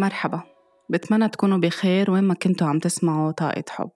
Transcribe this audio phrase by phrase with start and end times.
[0.00, 0.42] مرحبا.
[0.90, 3.90] بتمنى تكونوا بخير وين ما كنتوا عم تسمعوا طاقة حب.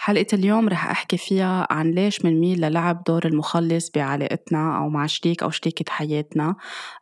[0.00, 5.42] حلقة اليوم رح أحكي فيها عن ليش منميل للعب دور المخلص بعلاقتنا أو مع شريك
[5.42, 6.56] أو شريكة حياتنا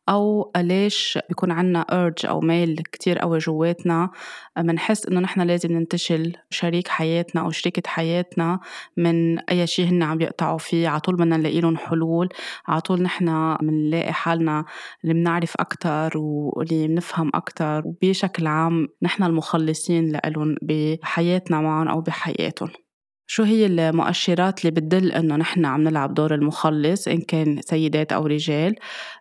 [0.08, 4.10] أو ليش بيكون عنا urge أو ميل كتير قوي جواتنا.
[4.58, 8.60] منحس إنه نحن لازم ننتشل شريك حياتنا أو شريكة حياتنا
[8.96, 10.88] من أي شيء هن عم يقطعوا فيه.
[10.88, 12.28] على طول بدنا نلاقي لهم حلول.
[12.68, 14.64] على طول نحن بنلاقي حالنا
[15.04, 17.82] اللي بنعرف أكتر واللي بنفهم أكتر.
[17.86, 22.85] وبشكل عام نحن المخلصين لهم بحياتنا معهم أو بحياتهم.
[23.28, 28.26] شو هي المؤشرات اللي بتدل إنه نحن عم نلعب دور المخلص إن كان سيدات أو
[28.26, 28.74] رجال؟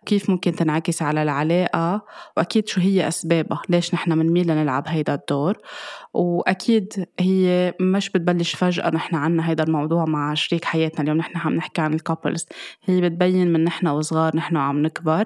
[0.06, 2.04] كيف ممكن تنعكس على العلاقة؟
[2.36, 5.56] وأكيد شو هي أسبابها؟ ليش نحن بنميل لنلعب هيدا الدور؟
[6.14, 11.00] وأكيد هي مش بتبلش فجأة نحن عنا هيدا الموضوع مع شريك حياتنا.
[11.02, 12.46] اليوم نحن عم نحكي عن الكابلز
[12.84, 15.24] هي بتبين من نحن وصغار نحن عم نكبر.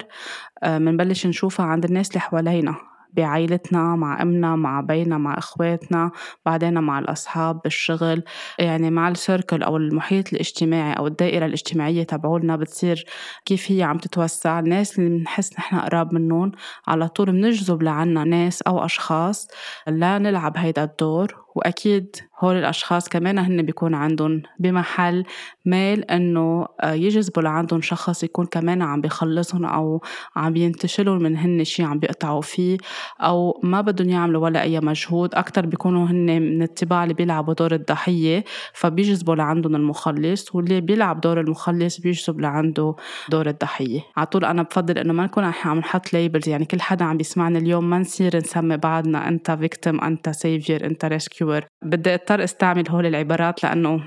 [0.62, 2.90] بنبلش آه، نشوفها عند الناس اللي حوالينا.
[3.12, 6.10] بعائلتنا مع أمنا مع بينا مع إخواتنا
[6.46, 8.22] بعدين مع الأصحاب بالشغل.
[8.58, 13.04] يعني مع السيركل أو المحيط الاجتماعي أو الدائرة الاجتماعية تبعولنا بتصير
[13.44, 14.58] كيف هي عم تتوسع.
[14.58, 16.52] الناس اللي بنحس نحن قراب منهم
[16.88, 19.48] على طول بنجذب لعنا ناس أو أشخاص
[19.86, 25.24] لا نلعب هيدا الدور وأكيد هول الأشخاص كمان هن بيكون عندهم بمحل
[25.66, 30.02] ميل إنه آه، يجذبوا لعندهم شخص يكون كمان عم بيخلصهم أو
[30.36, 32.78] عم ينتشلهم من هن شي عم بيقطعوا فيه
[33.20, 35.34] أو ما بدهم يعملوا ولا أي مجهود.
[35.34, 41.40] أكتر بيكونوا هن من الطباع اللي بيلعبوا دور الضحية فبيجذبوا لعندهم المخلص واللي بيلعب دور
[41.40, 42.94] المخلص بيجذب لعنده
[43.28, 44.00] دور الضحية.
[44.16, 47.58] على طول أنا بفضل إنه ما نكون عم نحط labels يعني كل حدا عم بيسمعنا
[47.58, 51.04] اليوم ما نصير نسمي بعضنا أنت victim أنت savior أنت
[51.40, 54.04] rescuer بدي اضطر استعمل هول العبارات لأنه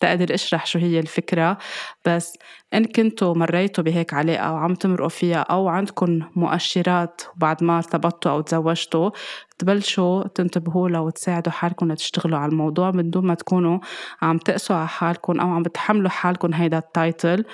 [0.00, 1.58] تقدر اشرح شو هي الفكرة
[2.04, 2.38] بس
[2.74, 8.40] إن كنتوا مريتوا بهيك علاقة وعم تمرقوا فيها أو عندكم مؤشرات بعد ما ارتبطتوا أو
[8.40, 9.10] تزوجتوا
[9.58, 13.78] تبلشوا تنتبهوا لها وتساعدوا حالكم لتشتغلوا على الموضوع من دون ما تكونوا
[14.22, 17.44] عم تقسوا على حالكم أو عم بتحملوا حالكم هيدا ال title.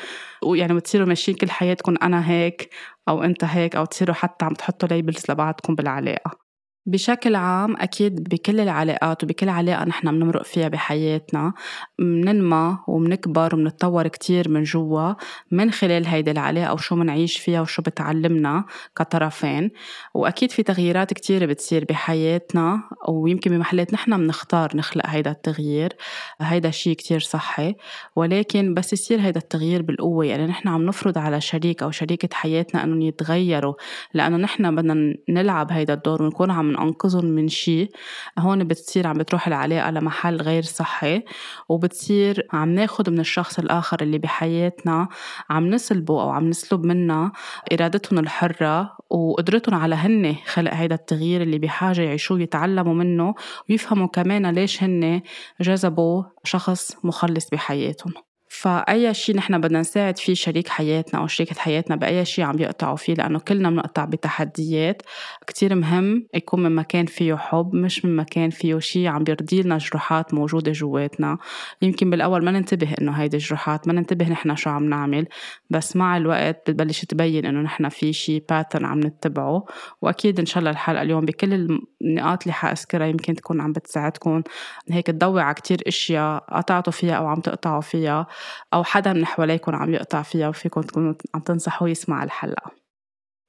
[0.44, 2.70] ويعني بتصيروا ماشيين كل حياتكم أنا هيك
[3.08, 6.45] أو أنت هيك أو تصيروا حتى عم تحطوا labels لبعضكم بالعلاقة.
[6.86, 11.52] بشكل عام أكيد بكل العلاقات وبكل علاقة نحن بنمرق فيها بحياتنا
[11.98, 15.12] مننمى ومنكبر ومنتطور كتير من جوا
[15.50, 18.64] من خلال هيدي العلاقة وشو منعيش فيها وشو بتعلمنا
[18.96, 19.70] كطرفين.
[20.14, 25.96] وأكيد في تغييرات كتير بتصير بحياتنا ويمكن بمحلات نحن بنختار نخلق هيدا التغيير
[26.40, 27.74] هيدا شيء كتير صحي.
[28.16, 32.84] ولكن بس يصير هيدا التغيير بالقوة يعني نحن عم نفرض على شريك أو شريكة حياتنا
[32.84, 33.74] أنهم يتغيروا
[34.14, 37.90] لأنه نحن بدنا نلعب هيدا الدور ونكون عم ننقذهم من شيء.
[38.38, 41.22] هون بتصير عم بتروح العلاقة لمحل غير صحي
[41.68, 45.08] وبتصير عم ناخد من الشخص الآخر اللي بحياتنا
[45.50, 47.32] عم نسلبه أو عم نسلب منا
[47.72, 53.34] إرادتهم الحرة وقدرتهم على هن خلق هيدا التغيير اللي بحاجة يعيشوه يتعلموا منه
[53.70, 55.22] ويفهموا كمان ليش هن
[55.60, 58.25] جذبوا شخص مخلص بحياتهم.
[58.56, 62.96] فأي شيء نحن بدنا نساعد فيه شريك حياتنا أو شريكة حياتنا بأي شيء عم يقطعوا
[62.96, 65.02] فيه لأنه كلنا بنقطع بتحديات.
[65.46, 69.78] كتير مهم يكون من مكان فيه حب مش من مكان فيه شيء عم بيرضي لنا
[69.78, 71.38] جروحات موجودة جواتنا.
[71.82, 75.26] يمكن بالأول ما ننتبه إنه هيدي الجروحات ما ننتبه نحن شو عم نعمل
[75.70, 79.64] بس مع الوقت بتبلش تبين إنه نحن في شيء باترن عم نتبعه.
[80.02, 84.42] وأكيد إن شاء الله الحلقة اليوم بكل النقاط اللي حأذكرها يمكن تكون عم بتساعدكم.
[84.90, 88.26] هيك تضوي على كتير أشياء قطعتوا فيها أو عم تقطعوا فيها.
[88.74, 92.85] أو حدا من حواليكم عم يقطع فيها وفيكم تكونوا عم تنصحوا يسمع الحلقة.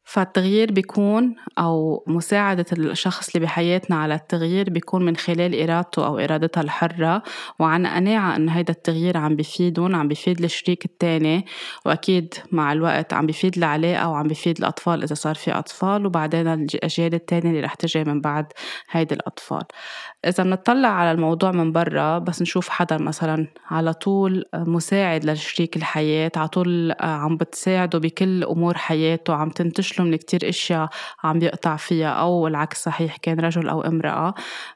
[0.07, 6.61] فالتغيير بيكون أو مساعدة الشخص اللي بحياتنا على التغيير بيكون من خلال إرادته أو إرادتها
[6.61, 7.23] الحرة
[7.59, 11.45] وعن قناعة إنه هيدا التغيير عم بيفيدهم عم بيفيد الشريك التاني
[11.85, 17.13] وأكيد مع الوقت عم بيفيد العلاقة وعم بيفيد الأطفال إذا صار في أطفال وبعدين الأجيال
[17.13, 18.45] التانية اللي رح تجي من بعد
[18.91, 19.63] هيدي الأطفال.
[20.25, 26.31] إذا بنطلع على الموضوع من برا بس نشوف حدا مثلا على طول مساعد لشريك الحياة
[26.35, 30.89] على طول عم بتساعده بكل أمور حياته عم تنتشله له من كتير إشياء
[31.23, 34.33] عم بيقطع فيها أو العكس صحيح كان رجل أو امرأة.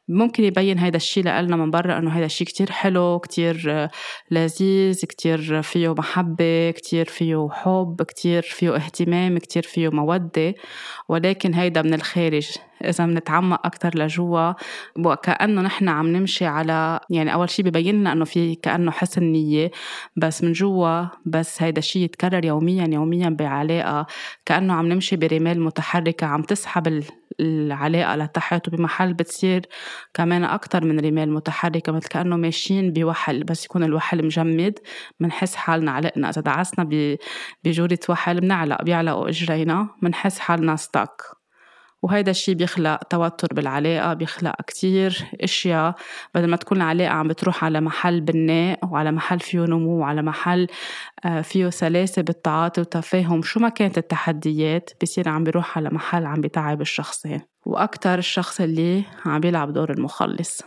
[0.08, 3.88] ممكن يبين هيدا الشيء لنا من برا إنه هيدا الشيء كتير حلو كتير
[4.32, 10.54] لذيذ كتير فيه محبة كتير فيه حب كتير فيه اهتمام كتير فيه مودة.
[11.10, 12.50] ولكن هيدا من الخارج.
[12.90, 14.54] إذا بنتعمق أكتر لجوا.
[15.06, 19.72] وكأنه نحن عم نمشي على يعني أول شيء ببين لنا إنه في كأنه حسن نية
[20.16, 24.06] بس من جوا بس هيدا الشيء يتكرر يوميا يوميا بعلاقة.
[24.46, 26.28] كأنه عم نمشي برمال متحركة.
[26.28, 27.04] عم تسحب
[27.40, 29.66] العلاقة لتحت وبمحل بتصير
[30.14, 31.92] كمان أكتر من رمال متحركة.
[31.92, 34.80] مثل كأنه ماشيين بوحل بس يكون الوحل مجمد.
[35.20, 36.30] بنحس حالنا علقنا.
[36.30, 36.90] إذا دعسنا
[37.64, 39.88] بجورة وحل بنعلق بيعلقوا إجرينا.
[40.02, 41.41] بنحس حالنا ستاك
[42.02, 45.96] وهيدا الشيء بيخلق توتر بالعلاقة بيخلق كتير أشياء.
[46.36, 50.68] بدل ما تكون العلاقة عم بتروح على محل بناء وعلى محل فيه نمو وعلى محل
[51.26, 56.42] آه، فيه سلاسة بالتعاطي وتفاهم شو ما كانت التحديات بصير عم بيروح على محل عم
[56.42, 57.42] بيتعب الشخصين.
[57.66, 60.62] وأكتر الشخص اللي عم بيلعب دور المخلص.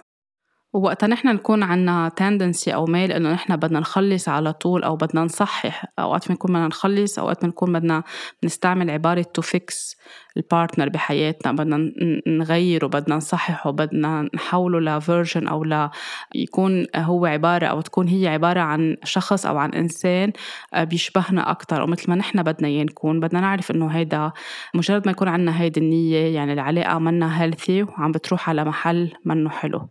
[0.75, 5.25] ووقتا نحن نكون عنا tendency أو ميل إنه نحن بدنا نخلص على طول أو بدنا
[5.25, 5.85] نصحح.
[5.99, 8.03] أوقات بنكون بدنا نخلص أوقات بنكون بدنا
[8.45, 9.97] نستعمل عبارة to fix
[10.37, 11.93] ال partner بحياتنا بدنا
[12.27, 15.89] نغيره بدنا نصححه بدنا نحوله ل version أو ل
[16.35, 20.33] يكون هو عبارة أو تكون هي عبارة عن شخص أو عن إنسان
[20.75, 21.81] آه، بيشبهنا أكتر.
[21.81, 24.33] أو مثل ما نحن بدنا إياه نكون بدنا نعرف إنه هيدا
[24.75, 29.51] مجرد ما يكون عنا هيدي النية يعني العلاقة منا هيلثي وعم بتروح على محل منه
[29.51, 29.89] حلو.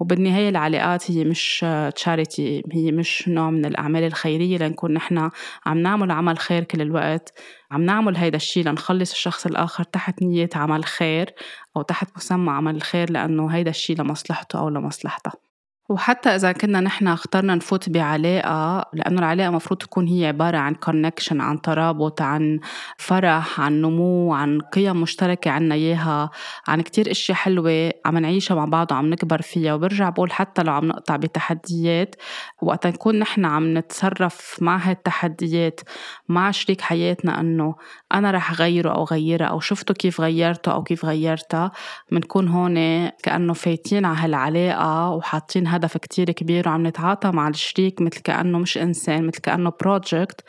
[0.00, 5.30] وبالنهاية العلاقات هي مش تشاريتي هي مش نوع من الأعمال الخيرية لنكون نحن
[5.66, 7.32] عم نعمل عمل خير كل الوقت.
[7.70, 11.34] عم نعمل هيدا الشيء لنخلص الشخص الآخر تحت نية عمل خير
[11.76, 15.43] أو تحت مسمى عمل الخير لأنه هيدا الشيء لمصلحته أو لمصلحتها.
[15.88, 21.40] وحتى إذا كنا نحن اخترنا نفوت بعلاقة لأنه العلاقة مفروض تكون هي عبارة عن كونكشن
[21.40, 22.60] عن ترابط عن
[22.98, 26.30] فرح عن نمو عن قيم مشتركة عنا إياها
[26.68, 29.74] عن كتير أشياء حلوة عم نعيشها مع بعض وعم نكبر فيها.
[29.74, 32.14] وبرجع بقول حتى لو عم نقطع بتحديات
[32.62, 35.80] وقت نكون نحن عم نتصرف مع هالتحديات
[36.28, 37.74] مع شريك حياتنا إنه
[38.14, 41.70] أنا رح غيره أو غيرها أو شفته كيف غيرته أو كيف غيرتها
[42.12, 48.20] بنكون هون كأنه فايتين على هالعلاقة وحاطين هدف كتير كبير وعم نتعاطى مع الشريك مثل
[48.20, 50.40] كأنه مش إنسان مثل كأنه project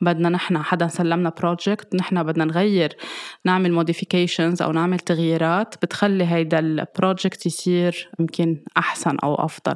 [0.00, 2.96] بدنا نحن حدا سلمنا project نحن بدنا نغير
[3.44, 9.74] نعمل modifications أو نعمل تغييرات بتخلي هيدا ال project يصير يمكن أحسن أو أفضل.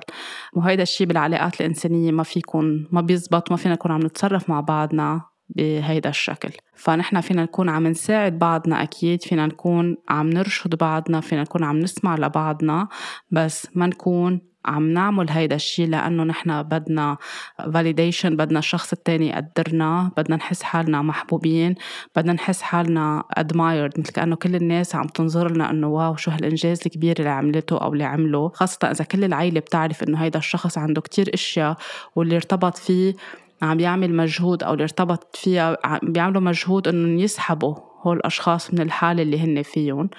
[0.52, 5.22] وهيدا الشيء بالعلاقات الإنسانية ما فيكون ما بيزبط ما فينا نكون عم نتصرف مع بعضنا
[5.48, 6.50] بهيدا الشكل.
[6.76, 11.78] فنحن فينا نكون عم نساعد بعضنا أكيد فينا نكون عم نرشد بعضنا فينا نكون عم
[11.78, 12.88] نسمع لبعضنا
[13.30, 17.16] بس ما نكون عم نعمل هيدا الشيء لأنه نحن بدنا
[17.60, 21.74] validation بدنا الشخص التاني يقدرنا بدنا نحس حالنا محبوبين
[22.16, 26.80] بدنا نحس حالنا admired مثل كأنه كل الناس عم تنظر لنا إنه واو شو هالإنجاز
[26.86, 28.48] الكبير اللي عملته أو اللي عمله.
[28.54, 31.76] خاصة إذا كل العيلة بتعرف إنه هيدا الشخص عنده كتير إشياء
[32.16, 33.14] واللي ارتبط فيه
[33.62, 39.22] عم بيعمل مجهود أو اللي ارتبط فيها بيعملوا مجهود إنه يسحبوا هول الأشخاص من الحالة
[39.22, 40.10] اللي هن فيهم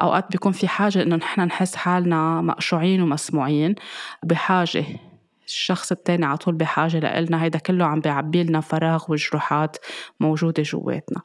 [0.00, 3.74] أوقات بيكون في حاجة إنه نحن نحس حالنا مقشوعين ومسموعين
[4.22, 4.84] بحاجة.
[5.46, 9.76] الشخص التاني على طول بحاجة لإلنا هيدا كله عم بيعبي لنا فراغ وجروحات
[10.20, 11.22] موجودة جواتنا.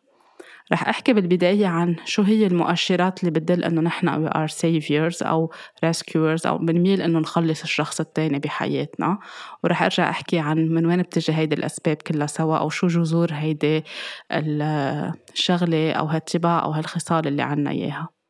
[0.73, 5.51] رح أحكي بالبداية عن شو هي المؤشرات اللي بتدل إنه نحن we are saviors أو
[5.85, 9.19] rescuers أو بنميل إنه نخلص الشخص التاني بحياتنا.
[9.63, 13.83] ورح أرجع أحكي عن من وين بتجي هيدي الأسباب كلها سوا أو شو جذور هيدي
[14.31, 18.20] الشغلة أو هالطباع أو هالخصال اللي عنا إياها.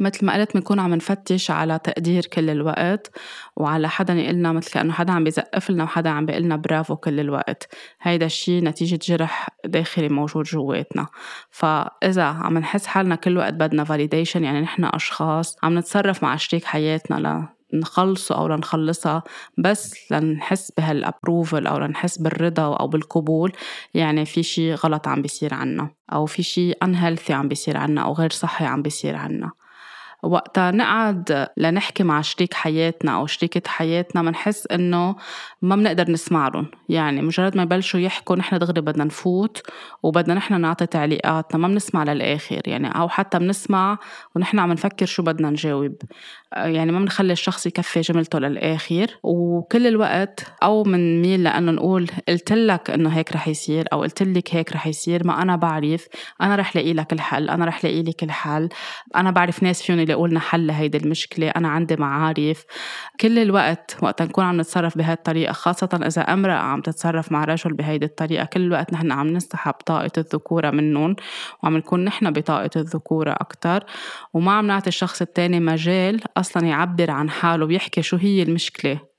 [0.00, 3.10] مثل ما قلت بنكون عم نفتش على تقدير كل الوقت
[3.56, 7.74] وعلى حدا يقلنا مثل كأنه حدا عم بيزقف لنا وحدا عم بيقلنا برافو كل الوقت.
[8.02, 11.06] هيدا الشيء نتيجة جرح داخلي موجود جواتنا.
[11.50, 16.64] فإذا عم نحس حالنا كل وقت بدنا validation يعني نحن أشخاص عم نتصرف مع شريك
[16.64, 19.22] حياتنا نخلصه أو لنخلصها
[19.58, 23.52] بس لنحس بهالابروفل أو لنحس بالرضا أو بالقبول
[23.94, 28.12] يعني في شي غلط عم بيصير عنا أو في شي unhealthy عم بيصير عنا أو
[28.12, 29.50] غير صحي عم بيصير عنا.
[30.24, 35.16] وقتها نقعد لنحكي مع شريك حياتنا أو شريكة حياتنا منحس إنه
[35.62, 39.62] ما بنقدر نسمع لهم يعني مجرد ما يبلشوا يحكوا نحن دغري بدنا نفوت
[40.02, 42.60] وبدنا نحن نعطي تعليقاتنا ما بنسمع للآخر.
[42.66, 43.98] يعني أو حتى بنسمع
[44.36, 45.94] ونحن عم نفكر شو بدنا نجاوب.
[46.56, 49.06] يعني ما بنخلي الشخص يكفي جملته للآخر.
[49.22, 54.54] وكل الوقت أو بنميل لأنه نقول قلت لك إنه هيك رح يصير أو قلت لك
[54.54, 56.08] هيك رح يصير ما أنا بعرف.
[56.40, 58.68] أنا رح لاقي لك الحل أنا رح لاقي لك الحل.
[59.16, 62.64] أنا بعرف ناس فيهم يلاقوا لنا حل لهيدي المشكلة أنا عندي معارف.
[63.20, 67.72] كل الوقت وقت نكون عم نتصرف بهاي الطريقة خاصة إذا أمرأة عم تتصرف مع رجل
[67.72, 71.16] بهيدي الطريقة كل الوقت نحن عم نسحب طاقة الذكورة منهم
[71.62, 73.84] وعم نكون نحن بطاقة الذكورة أكتر.
[74.34, 79.13] وما عم نعطي الشخص التاني مجال أصلا يعبر عن حاله ويحكي شو هي المشكلة.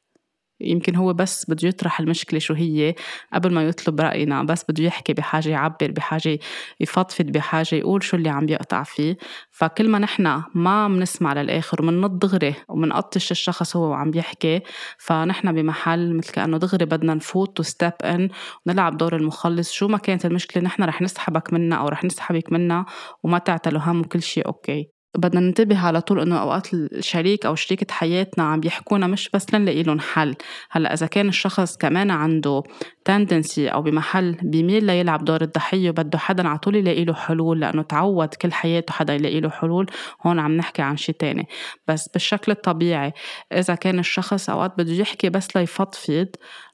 [0.61, 2.95] يمكن هو بس بده يطرح المشكلة شو هي
[3.33, 6.39] قبل ما يطلب رأينا بس بده يحكي بحاجة يعبر بحاجة
[6.79, 9.17] يفضفض بحاجة يقول شو اللي عم بيقطع فيه.
[9.51, 14.61] فكل ما نحن ما بنسمع للآخر ومنط دغري ومنقطش الشخص هو وعم بيحكي
[14.97, 18.29] فنحن بمحل مثل كأنه دغري بدنا نفوت وستيب ان
[18.67, 19.71] ونلعب دور المخلص.
[19.71, 22.85] شو ما كانت المشكلة نحن رح نسحبك منها أو رح نسحبك منها
[23.23, 24.94] وما تعتلوا هم وكل شيء أوكي.
[25.17, 29.83] بدنا ننتبه على طول إنه أوقات الشريك أو شريكة حياتنا عم بيحكونا مش بس لنلاقي
[29.83, 30.35] لهم حل.
[30.71, 32.63] هلأ إذا كان الشخص كمان عنده
[33.05, 37.81] تندنسي أو بمحل بيميل ليلعب دور الضحية وبده حدا على طول يلاقي له حلول لأنه
[37.81, 39.85] تعود كل حياته حدا يلاقي له حلول
[40.25, 41.47] هون عم نحكي عن شيء تاني.
[41.87, 43.13] بس بالشكل الطبيعي
[43.53, 46.27] إذا كان الشخص أوقات بده يحكي بس ليفضفض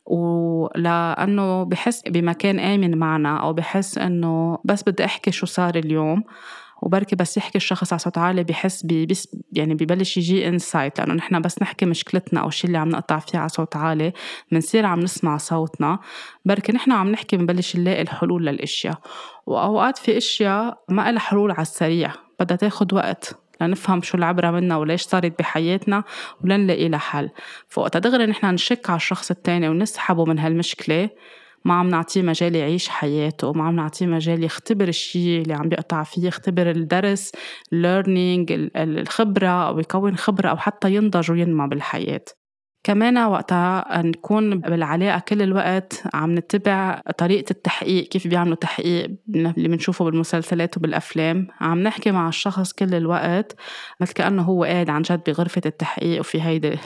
[0.06, 6.24] ولأنه بحس بمكان آمن معنا أو بحس إنه بس بدي أحكي شو صار اليوم
[6.82, 9.08] وبركي بس يحكي الشخص على صوت عالي بحس بي
[9.54, 13.40] يعني ببلش يجي insight لأنه نحن بس نحكي مشكلتنا أو الشيء اللي عم نقطع فيه
[13.40, 14.14] على صوت عالي
[14.52, 16.00] بنصير عم نسمع صوتنا.
[16.46, 19.00] بركي نحن عم نحكي بنبلش نلاقي الحلول للأشياء.
[19.46, 24.78] وأوقات في أشياء ما لها حلول على السريع بدها تاخد وقت لنفهم شو العبرة منها
[24.78, 26.04] وليش صارت بحياتنا
[26.44, 27.30] ولنلاقي لها حل
[27.68, 31.10] فوقتها دغري نحن نشك على الشخص التاني ونسحبه من هالمشكلة
[31.66, 36.04] ما عم نعطيه مجال يعيش حياته ما عم نعطيه مجال يختبر الشيء اللي عم بيقطع
[36.04, 37.32] فيه يختبر الدرس
[37.74, 42.26] الليرنينج الخبرة أو يكون خبرة أو حتى ينضج وينمى بالحياة.
[42.84, 50.06] كمان وقتها نكون بالعلاقة كل الوقت عم نتبع طريقة التحقيق كيف بيعملوا تحقيق اللي بنشوفه
[50.06, 51.48] بالمسلسلات وبالأفلام.
[51.62, 53.56] عم نحكي مع الشخص كل الوقت
[54.02, 56.78] مثل كأنه هو قاعد عن جد بغرفة التحقيق وفي هيدي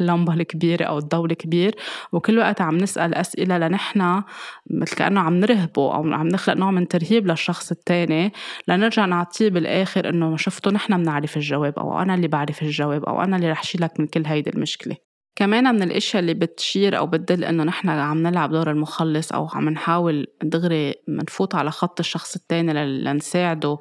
[0.00, 1.74] اللمبة الكبيرة أو الضوء الكبير
[2.12, 4.24] وكل وقت عم نسأل أسئلة لنحنا
[4.70, 8.32] مثل كأنه عم نرهبه أو عم نخلق نوع من ترهيب للشخص التاني
[8.68, 13.36] لنرجع نعطيه بالآخر إنه شفته نحنا بنعرف الجواب أو أنا اللي بعرف الجواب أو أنا
[13.36, 14.96] اللي رح شيلك من كل هيدي المشكلة.
[15.36, 19.68] كمان من الإشياء اللي بتشير أو بتدل إنه نحن عم نلعب دور المخلص أو عم
[19.68, 22.72] نحاول دغري منفوت على خط الشخص التاني
[23.02, 23.78] لنساعده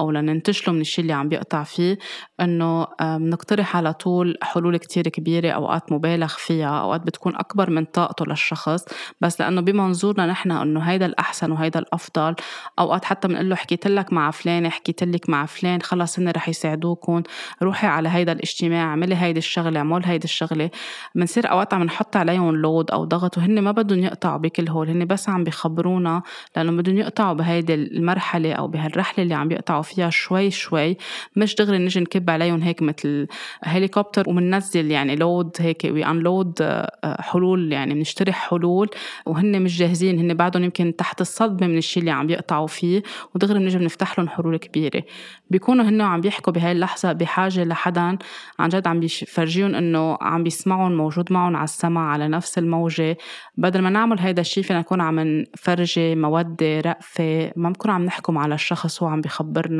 [0.00, 1.98] أو لننتشله من الشيء اللي عم بيقطع فيه
[2.40, 8.24] إنه بنقترح على طول حلول كتير كبيرة أوقات مبالغ فيها أوقات بتكون أكبر من طاقته
[8.26, 8.84] للشخص
[9.20, 12.34] بس لأنه بمنظورنا نحن إنه هيدا الأحسن وهيدا الأفضل.
[12.78, 16.48] أوقات حتى بنقول له حكيت لك مع فلان حكيت لك مع فلان خلص هن رح
[16.48, 17.22] يساعدوكم
[17.62, 20.70] روحي على هيدا الاجتماع اعملي هيدي الشغلة اعمل هيدي الشغلة.
[21.14, 25.04] بنصير أوقات عم نحط عليهم لود أو ضغط وهن ما بدهم يقطعوا بكل هول هن
[25.04, 26.22] بس عم بيخبرونا
[26.56, 30.96] لأنه بدهم يقطعوا بهيدي المرحلة أو بهالرحلة اللي عم بيقطعوا فيها شوي شوي.
[31.36, 33.26] مش دغري نجي نكب عليهم هيك مثل
[33.62, 38.88] هليكوبتر ومننزل يعني load هيك we unload آه، حلول يعني بنشتري حلول.
[39.26, 43.02] وهن مش جاهزين هن بعدهم يمكن تحت الصدمة من الشيء اللي عم بيقطعوا فيه.
[43.34, 45.02] ودغري بنجي بنفتح لهم حلول كبيرة.
[45.50, 48.18] بيكونوا هن عم بيحكوا بهاي اللحظة بحاجة لحدا.
[48.58, 53.16] عن جد عم بيفرجيهم إنه عم بيسمعهم موجود معهم على السمع على نفس الموجة.
[53.56, 58.38] بدل ما نعمل هيدا الشيء فينا نكون عم نفرجي مودة رأفه ما بنكون عم نحكم
[58.38, 59.20] على الشخص هو عم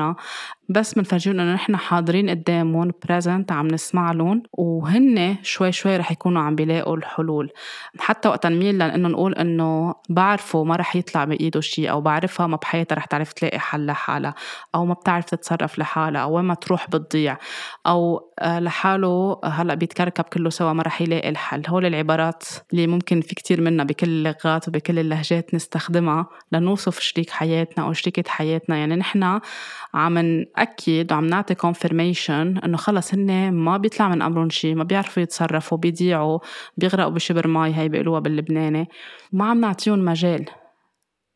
[0.01, 0.17] 呢？
[0.71, 6.55] بس بنفرجيهم إنه نحن حاضرين قدامهم بريزنت عم نسمع لهم وهن شوي شوي رح يكونوا عم
[6.55, 7.51] بيلاقوا الحلول.
[7.99, 12.57] حتى وقت نميل لإنه نقول إنه بعرفه ما رح يطلع بإيده شيء أو بعرفها ما
[12.57, 14.35] بحياتها رح تعرف تلاقي حل لحالها
[14.75, 17.37] أو ما بتعرف تتصرف لحالها أو وين ما تروح بتضيع
[17.87, 21.63] أو آه، لحاله هلأ بيتكركب كله سوا ما رح يلاقي الحل.
[21.69, 27.85] هول العبارات اللي ممكن في كتير منها بكل اللغات وبكل اللهجات نستخدمها لنوصف شريك حياتنا
[27.85, 28.77] أو شريكة حياتنا.
[28.77, 29.41] يعني نحن
[29.95, 35.23] عم نأكد وعم نعطي confirmation إنه خلص هن ما بيطلع من أمرهم شيء ما بيعرفوا
[35.23, 36.39] يتصرفوا بيضيعوا
[36.77, 38.89] بيغرقوا بشبر مي هي بيقولوها باللبناني.
[39.33, 40.47] ما عم نعطيهم مجال.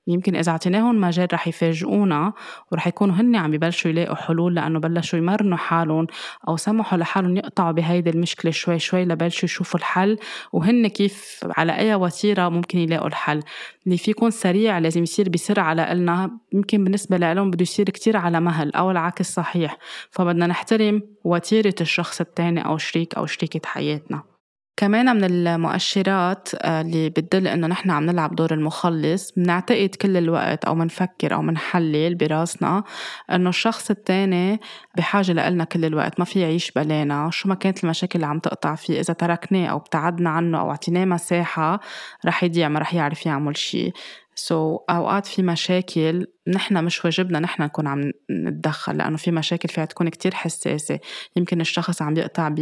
[0.06, 2.32] يمكن إذا أعطيناهم مجال رح يفاجئونا
[2.72, 6.06] ورح يكونوا هن عم يبلشوا يلاقوا حلول لأنه بلشوا يمرنوا حالهم
[6.48, 10.18] أو سمحوا لحالهم يقطعوا بهيدي المشكلة شوي شوي لبلشوا يشوفوا الحل
[10.52, 13.42] وهن كيف على أي وتيرة ممكن يلاقوا الحل.
[13.86, 18.40] اللي في يكون سريع لازم يصير بسرعة لإلنا يمكن بالنسبة لهم بده يصير كتير على
[18.40, 19.78] مهل أو العكس صحيح.
[20.10, 24.33] فبدنا نحترم وتيرة الشخص التاني أو شريك أو شريكة حياتنا.
[24.76, 30.64] كمان من المؤشرات آه، اللي بتدل إنه نحن عم نلعب دور المخلص بنعتقد كل الوقت
[30.64, 32.84] أو بنفكر أو بنحلل براسنا
[33.32, 34.60] إنه الشخص الثاني
[34.96, 37.30] بحاجة لنا كل الوقت ما في يعيش بلانا.
[37.30, 41.04] شو ما كانت المشاكل اللي عم تقطع فيه إذا تركناه أو ابتعدنا عنه أو أعطيناه
[41.04, 41.80] مساحة
[42.26, 43.92] رح يضيع ما رح يعرف يعمل شيء
[44.34, 49.68] so so, أوقات في مشاكل نحن مش واجبنا نحن نكون عم نتدخل لأنه في مشاكل
[49.68, 50.98] فيها تكون كتير حساسة.
[51.36, 52.54] يمكن الشخص عم يقطع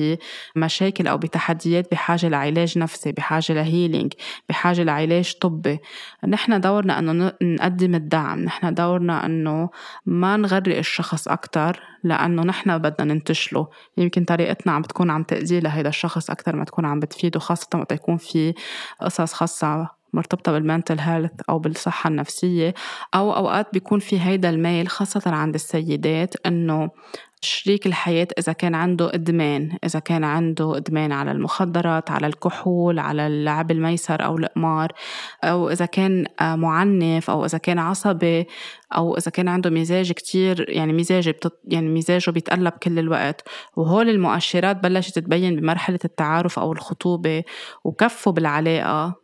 [0.56, 4.12] بمشاكل أو بتحديات بحاجة لعلاج نفسي بحاجة ل healing
[4.48, 5.78] بحاجة لعلاج طبي.
[6.28, 9.70] نحن دورنا إنه نقدم الدعم نحن دورنا إنه
[10.06, 13.68] ما نغرق الشخص أكثر لأنه نحن بدنا ننتشله.
[13.96, 17.92] يمكن طريقتنا عم بتكون عم تاذيه لهيدا الشخص أكثر ما تكون عم بتفيده خاصة وقت
[17.92, 18.54] يكون في
[19.00, 22.74] قصص خاصة مرتبطة بالمنتل هيلث أو بالصحة النفسية
[23.14, 26.90] أو أوقات بيكون في هيدا الميل خاصة عند السيدات إنه
[27.44, 33.26] شريك الحياة إذا كان عنده إدمان إذا كان عنده إدمان على المخدرات على الكحول على
[33.26, 34.92] اللعب الميسر أو القمار
[35.44, 38.46] أو إذا كان آه، معنف أو إذا كان عصبي
[38.96, 41.60] أو إذا كان عنده مزاج كتير يعني مزاج بتط...
[41.64, 43.48] يعني مزاجه بيتقلب كل الوقت.
[43.76, 47.42] وهول المؤشرات بلشت تبين بمرحلة التعارف أو الخطوبة
[47.84, 49.21] وكفوا بالعلاقة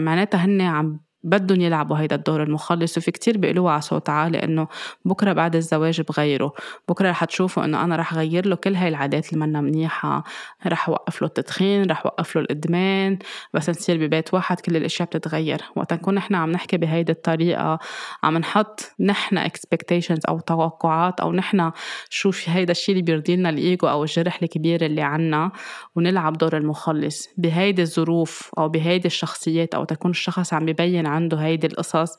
[0.00, 4.68] معناتها هن عم بدهم يلعبوا هيدا الدور المخلص وفي كتير بيقولوها على صوت عالي إنه
[5.04, 6.52] بكرة بعد الزواج بغيره.
[6.88, 10.24] بكرة رح تشوفوا إنه أنا رح غير له كل هاي العادات اللي منا منيحة.
[10.66, 13.18] رح وقف له التدخين رح وقف له الإدمان.
[13.54, 15.62] بس نصير ببيت واحد كل الأشياء بتتغير.
[15.76, 17.78] وقت نكون نحن عم نحكي بهيدي الطريقة
[18.22, 21.70] عم نحط نحن expectations أو توقعات أو نحن
[22.10, 25.52] شو في هيدا الشيء اللي بيرضي لنا الإيجو أو الجرح الكبير اللي عنا
[25.96, 27.28] ونلعب دور المخلص.
[27.36, 32.16] بهيدي الظروف أو بهيدي الشخصيات أو تكون الشخص عم ببين عنده هيدي القصص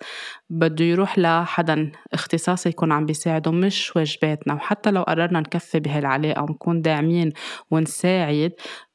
[0.49, 4.53] بده يروح لحدا اختصاصي يكون عم بيساعده مش واجباتنا.
[4.53, 7.33] وحتى لو قررنا نكفي بهالعلاقة ونكون داعمين
[7.71, 8.51] ونساعد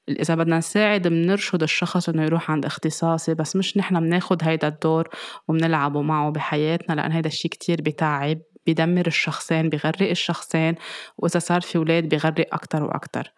[0.08, 5.08] إذا بدنا نساعد بنرشد الشخص إنه يروح عند اختصاصي بس مش نحن بناخد هيدا الدور
[5.48, 10.74] وبنلعبه معه بحياتنا لأن هيدا الشيء كتير بتعب بيدمر الشخصين بيغرق الشخصين
[11.18, 13.32] وإذا صار في ولاد بيغرق أكتر وأكتر.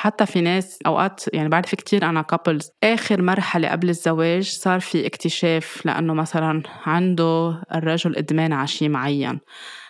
[0.00, 5.06] حتى في ناس أوقات يعني بعرف كتير أنا كابلز آخر مرحلة قبل الزواج صار في
[5.06, 9.40] اكتشاف لأنه مثلا عنده الرجل إدمان على شيء معين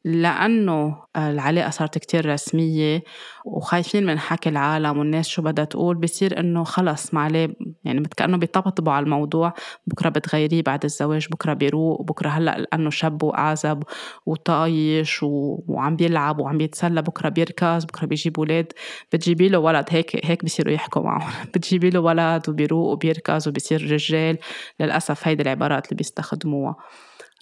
[0.05, 3.03] لأنه العلاقة صارت كتير رسمية
[3.45, 7.49] وخايفين من حكي العالم والناس شو بدها تقول بصير إنه خلص ما عليه
[7.85, 9.55] يعني كأنه بيطبطبوا على الموضوع
[9.87, 13.83] بكرة بتغيريه بعد الزواج بكرة بيروق بكرة هلأ لأنه شاب وأعزب
[14.27, 15.19] وطايش.
[15.23, 18.73] وعم بيلعب وعم بيتسلى بكرة بيركز بكرة بيجيب ولاد
[19.13, 24.39] بتجيبي له ولد هيك هيك بصيروا يحكوا معه بتجيبي له ولد وبيروق وبيركز وبصير رجال.
[24.81, 26.77] للأسف هيدي العبارات اللي بيستخدموها.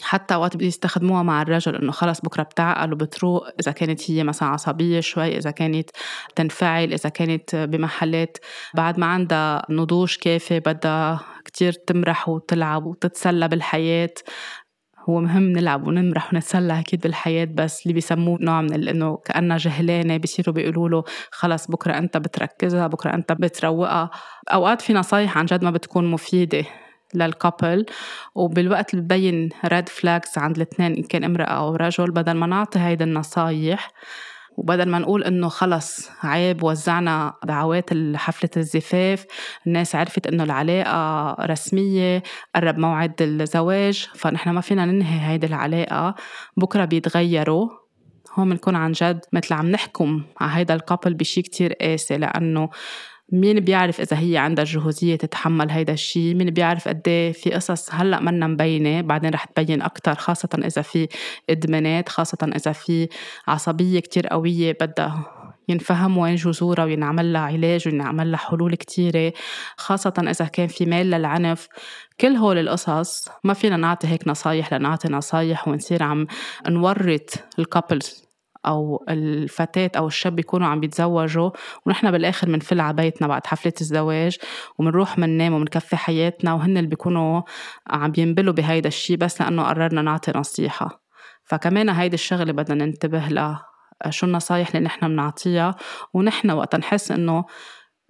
[0.03, 5.01] حتى وقت بيستخدموها مع الرجل إنه خلص بكرة بتعقل وبتروق إذا كانت هي مثلا عصبية
[5.01, 5.91] شوي إذا كانت
[6.37, 8.39] تنفعل إذا كانت بمحلات.
[8.75, 14.15] بعد ما عندها نضوج كافي بدها كتير تمرح وتلعب وتتسلى بالحياة.
[15.09, 20.17] هو مهم نلعب ونمرح ونتسلى أكيد بالحياة بس اللي بيسموه نوع من إنه كأنها جهلانة
[20.17, 24.11] بيصيروا بيقولوا له خلص بكرة أنت بتركزها بكرة أنت بتروقها.
[24.53, 26.65] أوقات في نصايح عن جد ما بتكون مفيدة
[27.15, 27.87] للكابل
[28.35, 32.79] وبالوقت اللي ببين red flags عند الاثنين إن كان امرأة أو رجل بدل ما نعطي
[32.79, 33.91] هيدا النصايح
[34.57, 39.27] وبدل ما نقول إنه خلص عيب وزعنا دعوات حفلة الزفاف
[39.67, 42.23] الناس عرفت إنه العلاقة رسمية
[42.55, 46.15] قرب موعد الزواج فنحن ما فينا ننهي هيدي العلاقة.
[46.57, 47.69] بكرة بيتغيروا.
[48.35, 52.69] هون بنكون عن جد مثل عم نحكم على هيدا الكابل بشي كتير قاسي لأنه
[53.33, 57.95] مين بيعرف إذا هي عندها الجهوزية تتحمل هيدا الشيء مين بيعرف قد إيه في قصص
[57.95, 61.09] هلأ منا مبينة؟ بعدين رح تبين أكتر خاصة إذا في
[61.51, 63.09] إدمانات خاصة إذا في
[63.49, 65.33] عصبية كتير قوية بدها
[65.69, 69.33] ينفهم وين جذورها وينعمل لها علاج وينعمل لها حلول كتيرة.
[69.77, 71.69] خاصة إذا كان في ميل للعنف.
[72.21, 76.27] كل هول القصص ما فينا نعطي هيك نصايح لنعطي نصايح ونصير عم
[76.69, 78.26] نورط ال couples
[78.67, 81.51] أو الفتاة أو الشاب بيكونوا عم بيتزوجوا
[81.87, 84.39] ونحن بالآخر بنفل على بيتنا بعد حفلة الزواج
[84.79, 87.43] وبنروح بننام وبنكفي حياتنا وهن اللي بيكونوا
[87.87, 91.03] عم ينبلوا بهيدا الشيء بس لأنه قررنا نعطي نصيحة.
[91.45, 93.67] فكمان هيدي الشغلة بدنا ننتبه لها
[94.11, 95.77] شو النصايح اللي نحن بنعطيها
[96.15, 97.45] ونحن وقت نحس إنه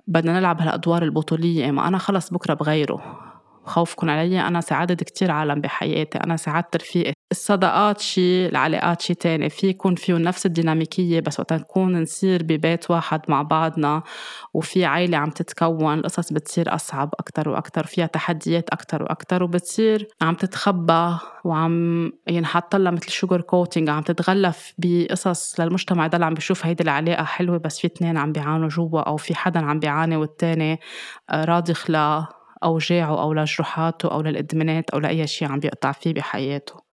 [0.07, 3.21] بدنا نلعب هالأدوار البطولية ما أنا خلص بكرة بغيره.
[3.65, 9.51] خوفكم علي أنا ساعدت كتير عالم بحياتي أنا ساعدت رفيقي الصداقات شي العلاقات شي تاني.
[9.51, 14.03] في يكون فيهم نفس الديناميكية بس وقت نكون نصير ببيت واحد مع بعضنا
[14.55, 20.35] وفي عيلة عم تتكون القصص بتصير أصعب أكتر وأكتر فيها تحديات أكتر وأكتر وبتصير عم
[20.35, 26.83] تتخبى وعم ينحط لها مثل sugar coating عم تتغلف بقصص للمجتمع يضل عم بيشوف هيدي
[26.83, 30.81] العلاقة حلوة بس في اثنين عم بيعانوا جوا أو في حدا عم بيعاني والتاني
[31.33, 32.27] راضي خلا
[32.65, 36.86] أوجاعه أو لجروحاته أو للإدمانات أو لأي شيء عم بيقطع فيه بحياته.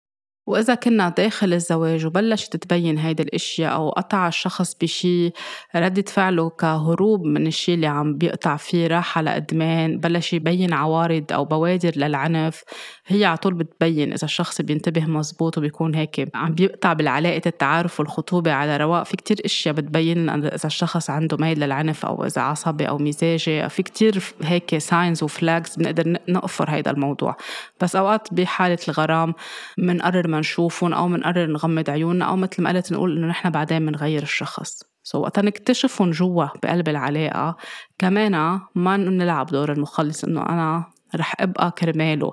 [0.46, 5.30] وإذا كنا داخل الزواج وبلشت تبين هيدي الأشياء أو قطع الشخص بشي
[5.76, 11.32] ردة فعله كهروب من الشي اللي عم بيقطع فيه راح على إدمان بلش يبين عوارض
[11.32, 12.62] أو بوادر للعنف.
[13.06, 18.52] هي على طول بتبين إذا الشخص بينتبه مزبوط وبيكون هيك عم بيقطع بالعلاقة التعارف والخطوبة
[18.52, 19.02] على رواق.
[19.02, 23.68] في كتير أشياء بتبين إذا الشخص عنده ميل للعنف أو إذا عصبي أو مزاجي.
[23.68, 27.36] في كتير هيك signs و flags بنقدر نقفط هيدا الموضوع.
[27.80, 29.34] بس أوقات بحالة الغرام
[29.78, 33.86] بنقرر ما نشوفهم أو منقرر نغمض عيوننا أو مثل ما قلت نقول إنه نحن بعدين
[33.86, 34.82] بنغير الشخص.
[35.02, 37.56] so, وقت نكتشفهم جوا بقلب العلاقة.
[37.98, 40.84] كمان ما نلعب دور المخلص إنه أنا
[41.16, 42.32] رح أبقى كرماله.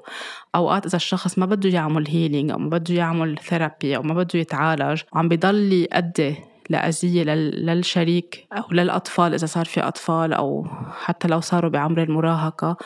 [0.55, 4.39] أوقات إذا الشخص ما بده يعمل healing أو ما بده يعمل therapy أو ما بده
[4.39, 6.35] يتعالج وعم بضل يأدي
[6.69, 10.67] لأذية للشريك أو للأطفال إذا صار في أطفال أو
[11.05, 12.77] حتى لو صاروا بعمر المراهقة.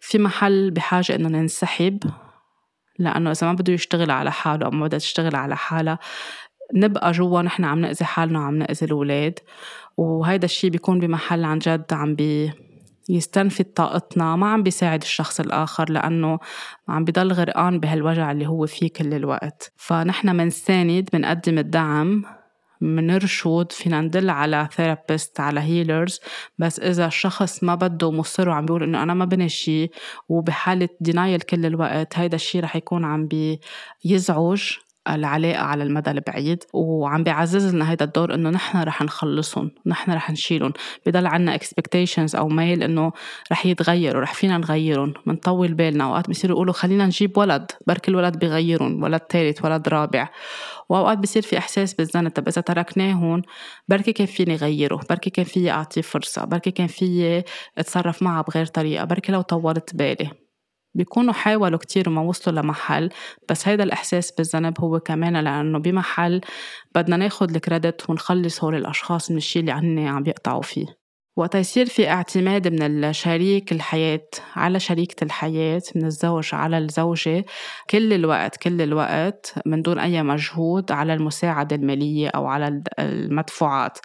[0.00, 1.98] في محل بحاجة إنه ننسحب.
[2.98, 5.98] لأنه إذا ما بده يشتغل على حاله أو ما بدها تشتغل على حالها
[6.74, 9.38] نبقى جوا نحن عم نأذي حالنا وعم نأذي الأولاد.
[9.96, 12.52] وهيدا الشي بيكون بمحل عن جد عم بي
[13.08, 16.38] يستنفد طاقتنا ما عم بيساعد الشخص الآخر لأنه
[16.88, 19.72] عم بضل غرقان بهالوجع اللي هو فيه كل الوقت.
[19.76, 22.24] فنحن منساند منقدم الدعم
[22.82, 26.20] منرشد فينا ندل على therapist على healers
[26.58, 29.90] بس إذا الشخص ما بده مصر وعم بيقول إنه أنا ما بي شيء
[30.28, 33.28] وبحالة denial كل الوقت هيدا الشيء رح يكون عم
[34.04, 34.62] بيزعج
[35.08, 40.30] العلاقة على المدى البعيد وعم بيعزز لنا هيدا الدور إنه نحن رح نخلصهم نحن رح
[40.30, 40.72] نشيلهم.
[41.06, 43.12] بضل عنا expectations أو ميل إنه
[43.52, 46.04] رح يتغيروا رح فينا نغيرهم منطول بالنا.
[46.04, 50.28] اوقات بصيروا يقولوا خلينا نجيب ولد بركي الولد بيغيرهم ولد ثالث ولد رابع.
[50.88, 53.42] وأوقات بصير في إحساس بالذنب طب إذا تركناهم
[53.88, 57.44] بركي كان فيني غيره؟ بركي كان فيي أعطيه فرصة؟ بركي كان فيي
[57.78, 60.41] أتصرف معه بغير طريقة؟ بركي لو طولت بالي.
[60.94, 63.10] بيكونوا حاولوا كتير وما وصلوا لمحل
[63.50, 66.40] بس هيدا الإحساس بالذنب هو كمان لأنه بمحل
[66.94, 71.01] بدنا ناخد الكريدت ونخلص هول الأشخاص من الشي اللي هن عم بيقطعوا فيه.
[71.36, 77.44] وقت يصير في اعتماد من الشريك الحياة على شريكة الحياة من الزوج على الزوجة
[77.90, 83.98] كل الوقت كل الوقت من دون أي مجهود على المساعدة المالية أو على المدفوعات.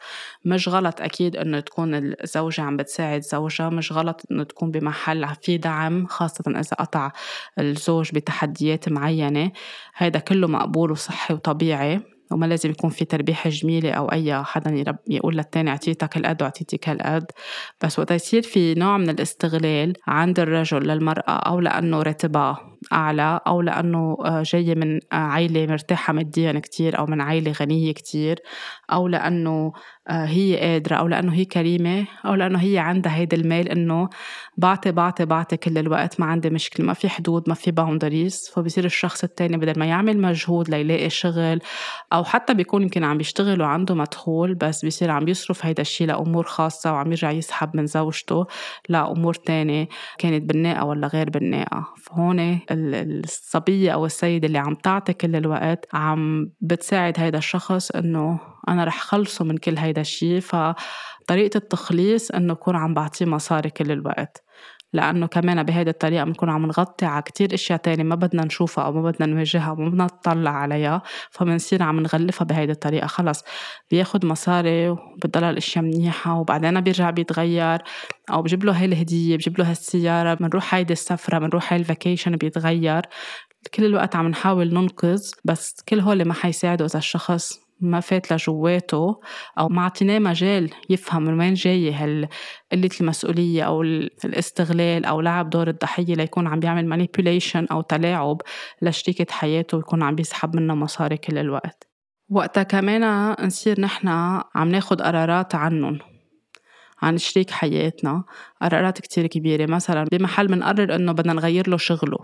[0.45, 5.57] مش غلط أكيد إنه تكون الزوجة عم بتساعد زوجها مش غلط إنه تكون بمحل في
[5.57, 7.11] دعم خاصة إذا قطع
[7.59, 9.51] الزوج بتحديات معينة.
[9.95, 12.16] هيدا كله مقبول وصحي وطبيعي.
[12.31, 17.25] وما لازم يكون في تربيحة جميلة أو أي حدا يقول للتاني أعطيتك هالقد وأعطيتك هالقد
[17.83, 23.61] بس وقت يصير في نوع من الاستغلال عند الرجل للمرأة أو لأنه راتبها أعلى أو
[23.61, 28.39] لأنه آه، جاية من آه، عائلة مرتاحة ماديا كتير أو من عائلة غنية كتير
[28.91, 29.73] أو لأنه
[30.09, 34.09] آه، هي قادرة أو لأنه هي كريمة أو لأنه هي عندها هيدا الميل إنه
[34.57, 38.85] بعطي بعطي بعطي كل الوقت ما عندي مشكلة ما في حدود ما في باوندريز فبصير
[38.85, 41.59] الشخص التاني بدل ما يعمل مجهود ليلاقي شغل
[42.13, 46.43] أو حتى بيكون يمكن عم بيشتغل وعنده مدخول بس بصير عم بيصرف هيدا الشيء لأمور
[46.43, 48.45] خاصة وعم يرجع يسحب من زوجته
[48.89, 49.87] لأمور تانية
[50.17, 56.51] كانت بناءة ولا غير بناءة فهون الصبية أو السيدة اللي عم تعطي كل الوقت عم
[56.61, 62.75] بتساعد هيدا الشخص إنه أنا رح خلصه من كل هيدا الشيء فطريقة التخليص إنه أكون
[62.75, 64.43] عم بعطيه مصاري كل الوقت.
[64.93, 68.91] لأنه كمان بهيدي الطريقة بنكون عم نغطي على كتير أشياء تانية ما بدنا نشوفها أو
[68.93, 73.07] ما بدنا نواجهها وما بدنا نطلع عليها فبنصير عم نغلفها بهيدي الطريقة.
[73.07, 73.43] خلص
[73.91, 77.81] بياخد مصاري وبتضل الأشياء منيحة وبعدين بيرجع بيتغير
[78.29, 82.35] أو بجيب له هاي الهدية بجيب له هالسيارة بنروح هيدي السفرة بنروح هاي ال vacation
[82.35, 83.01] بيتغير.
[83.73, 89.19] كل الوقت عم نحاول ننقذ بس كل هول ما حيساعدوا إذا الشخص ما فات لجواته
[89.59, 92.27] أو ما اعطيناه مجال يفهم من وين جاية هال
[92.71, 93.81] قلة المسؤولية أو
[94.25, 98.41] الاستغلال أو لعب دور الضحية ليكون عم بيعمل manipulation أو تلاعب
[98.81, 101.87] لشريكة حياته ويكون عم بيسحب منها مصاري كل الوقت.
[102.29, 104.07] وقتها كمان نصير نحن
[104.55, 105.99] عم ناخد قرارات عنهم
[107.01, 108.23] عن شريك حياتنا
[108.61, 109.71] قرارات كتير كبيرة.
[109.71, 112.17] مثلا بمحل منقرر إنه بدنا نغير له شغله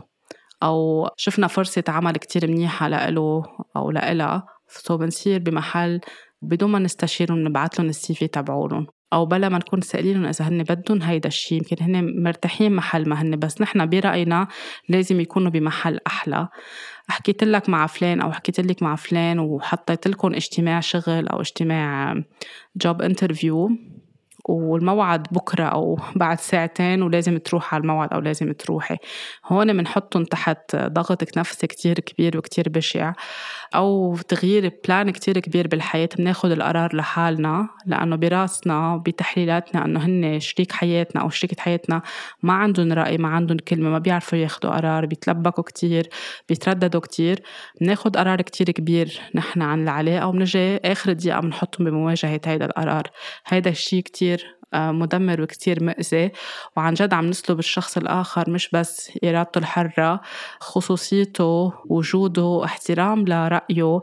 [0.63, 3.43] أو شفنا فرصة عمل كتير منيحة لإله
[3.75, 6.02] أو لإلها so بنصير بمحل
[6.41, 10.63] بدون ما نستشيرهم نبعث لهم ال CV تبعولن أو بلا ما نكون سائلينهم إذا هن
[10.63, 14.47] بدهم هيدا الشيء يمكن هن مرتاحين محل ما هن بس نحن برأينا
[14.89, 16.47] لازم يكونوا بمحل أحلى.
[17.08, 22.15] حكيت لك مع فلان أو حكيت لك مع فلان وحطيت لكم اجتماع شغل أو اجتماع
[22.75, 23.69] job interview
[24.45, 28.97] والموعد بكرة أو بعد ساعتين ولازم تروح على الموعد أو لازم تروحي.
[29.45, 33.13] هون بنحطهم تحت ضغط نفسي كتير كبير وكتير بشع
[33.75, 36.10] أو تغيير بلان كتير كبير بالحياة.
[36.17, 42.01] بناخد القرار لحالنا لأنه براسنا بتحليلاتنا أنه هن شريك حياتنا أو شريكة حياتنا
[42.43, 46.10] ما عندهم رأي ما عندهم كلمة ما بيعرفوا ياخدوا قرار بيتلبكوا كتير
[46.49, 47.43] بيترددوا كتير.
[47.82, 53.03] بناخد قرار كتير كبير نحن عن العلاقة وبنجي آخر دقيقة بنحطهم بمواجهة هيدا القرار.
[53.47, 54.33] هيدا الشي كتير
[54.75, 56.31] مدمر وكتير مأذي
[56.77, 60.21] وعن جد عم نسلب الشخص الآخر مش بس إرادته الحرة
[60.59, 64.01] خصوصيته وجوده احترام لرأيه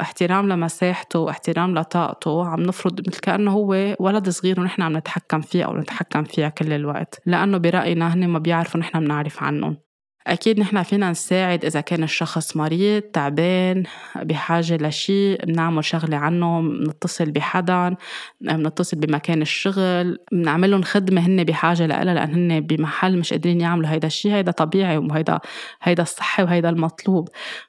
[0.00, 2.46] احترام لمساحته احترام لطاقته.
[2.46, 6.72] عم نفرض مثل كأنه هو ولد صغير ونحن عم نتحكم فيه أو نتحكم فيها كل
[6.72, 9.89] الوقت لأنه برأينا هن ما بيعرفوا نحن بنعرف عنهم.
[10.26, 13.82] أكيد نحن فينا نساعد إذا كان الشخص مريض تعبان
[14.16, 17.96] بحاجة لشي بنعمل شغلة عنه بنتصل بحدا
[18.40, 23.90] بنتصل بمكان الشغل بنعمل لهم خدمة هن بحاجة لها لأن هن بمحل مش قادرين يعملوا
[23.90, 25.38] هيدا الشي هيدا طبيعي وهيدا
[25.82, 27.28] هيدا الصحي وهيدا المطلوب.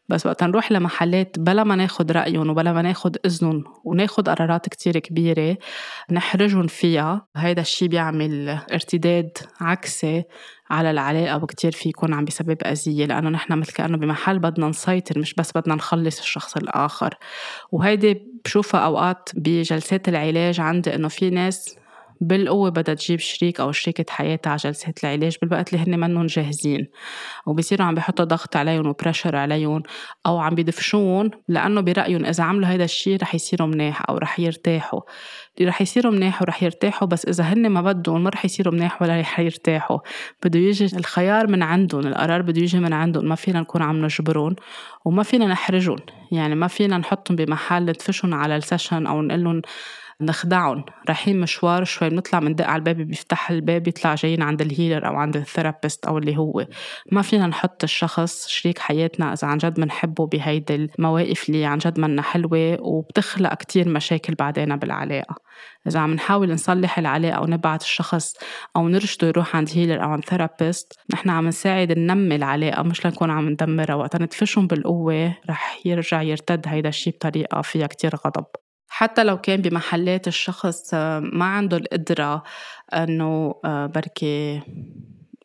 [0.10, 5.00] بس وقت نروح لمحلات بلا ما ناخد رأيهم وبلا ما ناخد إذنهم وناخد قرارات كتير
[5.00, 5.58] كبيرة
[6.12, 7.28] نحرجهم فيها.
[7.36, 10.24] هيدا الشي بيعمل ارتداد عكسي
[10.72, 15.20] على العلاقة وكتير في يكون عم بيسبب أذية لأنه نحن مثل كأنه بمحل بدنا نسيطر
[15.20, 17.18] مش بس بدنا نخلص الشخص الآخر.
[17.72, 21.76] وهيدي بشوفها أوقات بجلسات العلاج عندي إنه في ناس
[22.22, 26.88] بالقوة بدها تجيب شريك أو شريكة حياتها على جلسات العلاج بالوقت اللي هن منهم جاهزين.
[27.46, 29.84] وبصيروا عم بيحطوا ضغط عليهم و pressure عليهم
[30.26, 35.02] أو عم بيدفشون لأنه برأيهم إذا عملوا هيدا الشيء رح يصيروا مناح أو رح يرتاحوا.
[35.62, 39.20] رح يصيروا مناح ورح يرتاحوا بس إذا هن ما بدهم ما رح يصيروا مناح ولا
[39.20, 40.00] رح يرتاحوا.
[40.44, 44.56] بده يجي الخيار من عندهم القرار بده يجي من عندهم ما فينا نكون عم نجبرهم
[45.06, 46.00] وما فينا نحرجهم
[46.32, 49.62] يعني ما فينا نحطهم بمحل ندفشهم على ال session أو نقول لهم
[50.24, 50.84] نخدعهم.
[51.08, 55.16] رايحين مشوار شوي بنطلع بندق على الباب بيفتح الباب بيطلع جايين عند ال healer أو
[55.16, 56.66] عند ال therapist أو اللي هو.
[57.12, 62.00] ما فينا نحط الشخص شريك حياتنا إذا عن جد بنحبه بهيدي المواقف اللي عن جد
[62.00, 65.36] منا حلوة وبتخلق كتير مشاكل بعدين بالعلاقة.
[65.88, 68.34] إذا عم نحاول نصلح العلاقة أو نبعت الشخص
[68.76, 73.30] أو نرشده يروح عند healer أو عند therapist نحن عم نساعد ننمي العلاقة مش لنكون
[73.30, 73.96] عم ندمرها.
[73.96, 78.46] وقت ندفشهم بالقوة رح يرجع يرتد هيدا الشي بطريقة فيها كتير غضب.
[78.94, 82.44] حتى لو كان بمحلات الشخص آه، ما عنده القدرة
[82.94, 84.62] إنه آه، بركي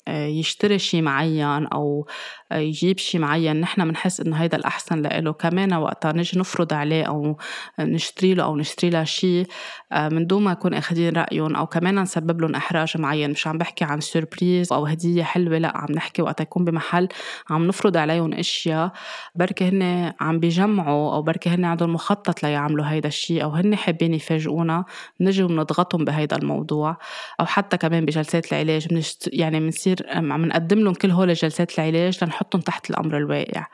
[0.08, 2.06] آه، يشتري شي معين أو
[2.52, 3.60] يجيب شي معين.
[3.60, 5.32] نحن بنحس إنه هيدا الأحسن لإله.
[5.32, 7.36] كمان وقتها نجي نفرض عليه أو
[7.80, 9.42] نشتري له أو نشتري له شي
[9.92, 13.30] من دون ما نكون أخذين رأيهم أو كمان نسبب لهم إحراج معين.
[13.30, 17.08] مش عم بحكي عن surprise أو هدية حلوة لا عم نحكي وقت يكون بمحل
[17.50, 18.92] عم نفرض عليهم أشياء
[19.34, 24.14] بركي هن عم بيجمعوا أو بركي هن عندهم مخطط ليعملوا هيدا الشي أو هن حابين
[24.14, 24.84] يفاجئونا.
[25.20, 26.96] نجي ونضغطهم بهيدا الموضوع.
[27.40, 28.88] أو حتى كمان بجلسات العلاج.
[29.32, 33.66] يعني بنصير عم نقدم لهم كل هول جلسات العلاج لنحطهم تحت الأمر الواقع.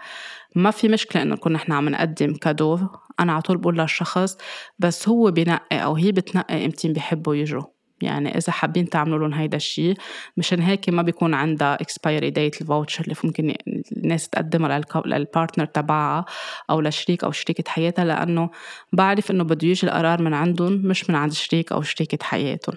[0.56, 2.78] ما في مشكلة إنه نكون نحن عم نقدم cadeau
[3.20, 4.36] أنا على طول بقول للشخص
[4.78, 7.62] بس هو بنقي أو هي بتنقي إمتين بيحبوا يجوا
[8.02, 9.96] يعني إذا حابين تعملوا لهم هيدا الشيء
[10.36, 13.54] مشان هيك ما بيكون عندها expiry date ال voucher اللي ممكن
[13.96, 16.24] الناس تقدمها لل partner تبعها
[16.70, 18.50] أو لشريك أو شريكة حياتها لأنه
[18.92, 22.76] بعرف إنه بده يجي القرار من عندهم مش من عند شريك أو شريكة حياتهم.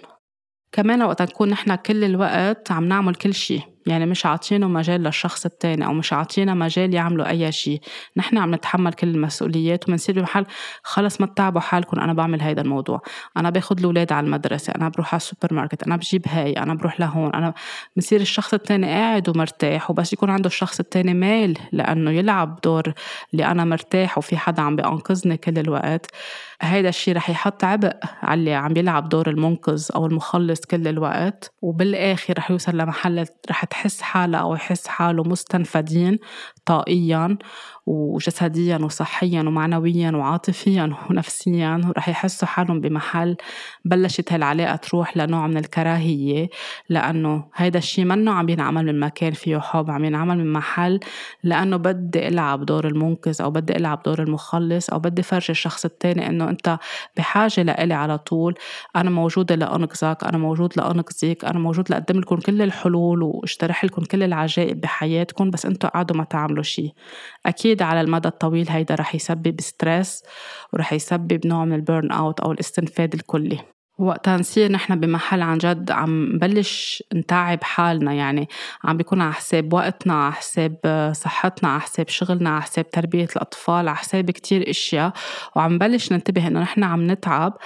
[0.71, 5.45] كمان وقت نكون نحن كل الوقت عم نعمل كل شيء يعني مش عاطينه مجال للشخص
[5.45, 7.81] التاني أو مش عاطينا مجال يعملوا أي شيء
[8.17, 10.45] نحن عم نتحمل كل المسؤوليات وبنصير بمحل
[10.83, 13.01] خلص ما تتعبوا حالكم أنا بعمل هيدا الموضوع.
[13.37, 16.99] أنا باخد الأولاد على المدرسة أنا بروح على السوبر ماركت أنا بجيب هاي أنا بروح
[16.99, 17.35] لهون.
[17.35, 17.53] أنا
[17.97, 22.93] بصير الشخص التاني قاعد ومرتاح وبس يكون عنده الشخص التاني مال لأنه يلعب دور
[23.33, 26.11] اللي أنا مرتاح وفي حدا عم بينقذني كل الوقت.
[26.61, 31.51] هيدا الشيء رح يحط عبء على اللي عم يلعب دور المنقذ أو المخلص كل الوقت
[31.61, 36.19] وبالآخر رح يوصل لمحل رح تحس حالها أو يحس حاله مستنفدين
[36.65, 37.37] طاقيا
[37.85, 43.35] وجسديا وصحيا ومعنويا وعاطفيا ونفسيا ورح يحسوا حالهم بمحل
[43.85, 46.49] بلشت هالعلاقة تروح لنوع من الكراهية
[46.89, 50.99] لأنه هيدا الشيء منه عم ينعمل من مكان فيه حب عم ينعمل من محل
[51.43, 56.29] لأنه بدي ألعب دور المنقذ أو بدي ألعب دور المخلص أو بدي فرجي الشخص التاني
[56.29, 56.77] إنه أنت
[57.17, 58.55] بحاجة لإلي على طول.
[58.95, 64.23] أنا موجودة لأنقذك أنا موجود لأنقذك أنا موجود لأقدم لكم كل الحلول واجترح لكم كل
[64.23, 66.91] العجائب بحياتكم بس أنتوا قعدوا ما تعملوا شيء.
[67.45, 70.23] أكيد على المدى الطويل هيدا رح يسبب stress
[70.73, 73.59] ورح يسبب نوع من ال burn out أو الاستنفاد الكلي.
[73.99, 78.49] وقتها نصير نحن بمحل عن جد عم نبلش نتعب حالنا يعني
[78.83, 80.77] عم بيكون على حساب وقتنا على حساب
[81.15, 85.13] صحتنا على حساب شغلنا على حساب تربية الأطفال على حساب كتير إشياء.
[85.55, 87.57] وعم نبلش ننتبه إنه نحن عم نتعب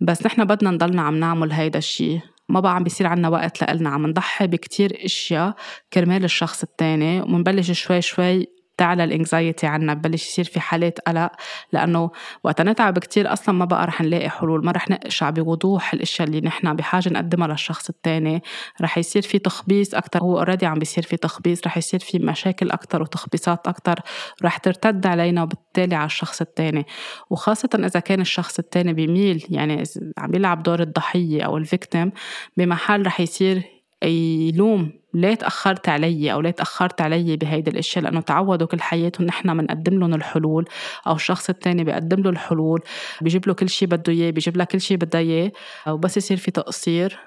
[0.00, 2.20] بس نحن بدنا نضلنا عم نعمل هيدا الشيء.
[2.48, 3.90] ما بقى عم بيصير عنا وقت لإلنا.
[3.90, 5.54] عم نضحي بكتير أشياء
[5.92, 7.20] كرمال الشخص التاني.
[7.20, 11.30] ومنبلش شوي شوي تعلى الإنكزايتي عنا ببلش يصير في حالات قلق
[11.72, 12.10] لأنه
[12.44, 16.40] وقت نتعب كتير أصلا ما بقى رح نلاقي حلول ما رح نقشع بوضوح الأشياء اللي
[16.40, 18.42] نحن بحاجة نقدمها للشخص التاني.
[18.80, 22.70] رح يصير في تخبيص أكثر هو already عم بيصير في تخبيص رح يصير في مشاكل
[22.70, 24.00] أكثر وتخبيصات أكثر
[24.42, 26.86] رح ترتد علينا وبالتالي على الشخص التاني.
[27.30, 29.82] وخاصة إذا كان الشخص التاني بيميل يعني
[30.18, 32.12] عم بيلعب دور الضحية أو ال victim
[32.56, 38.66] بمحل رح يصير يلوم ليه تأخرت علي أو ليه تأخرت علي بهيدي الأشياء لأنه تعودوا
[38.66, 40.64] كل حياتهم نحن بنقدم لهم الحلول
[41.06, 42.80] أو الشخص التاني بيقدم له الحلول
[43.20, 45.52] بيجيب له كل شيء بده إياه بيجيب لها كل شيء بدها إياه
[45.88, 47.18] وبس يصير في تقصير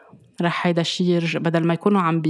[0.41, 2.21] رح هيدا الشيء يرجع بدل ما يكونوا عم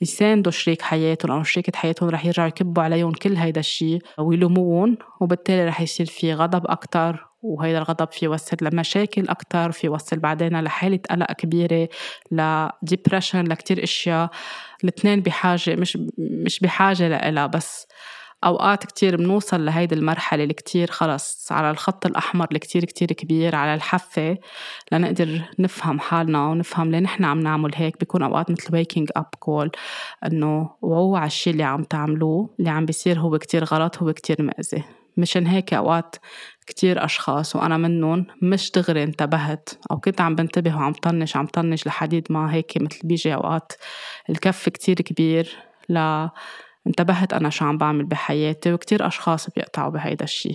[0.00, 5.64] بيساندوا شريك حياتهم أو شريكة حياتهم رح يرجعوا يكبوا عليهم كل هيدا الشيء ويلوموهم وبالتالي
[5.64, 11.00] رح يصير في غضب أكتر وهيدا الغضب في يوصل لمشاكل أكتر في يوصل بعدين لحالة
[11.10, 11.88] قلق كبيرة
[12.30, 14.30] لديبرشن لكتير أشياء.
[14.84, 17.86] الاثنين بحاجة مش مش بحاجة لإلها بس
[18.44, 23.54] أوقات كتير بنوصل لهيدي المرحلة اللي كتير خلص على الخط الأحمر اللي كتير كتير كبير
[23.56, 24.38] على الحافة
[24.92, 27.98] لنقدر نفهم حالنا ونفهم ليه نحن عم نعمل هيك.
[27.98, 29.68] بيكون أوقات مثل waking up call
[30.26, 34.42] إنه وعوا على الشي اللي عم تعملوه اللي عم بيصير هو كتير غلط هو كتير
[34.42, 34.84] مأذي.
[35.16, 36.16] مشان هيك أوقات
[36.66, 41.86] كتير أشخاص وأنا منهم مش دغري انتبهت أو كنت عم بنتبه وعم طنش عم طنش
[41.86, 43.72] لحديد ما هيك مثل بيجي أوقات
[44.30, 45.56] الكف كتير كبير
[45.88, 46.28] ل
[46.86, 50.54] انتبهت أنا شو عم بعمل بحياتي وكتير أشخاص بيقطعوا بهيدا الشي.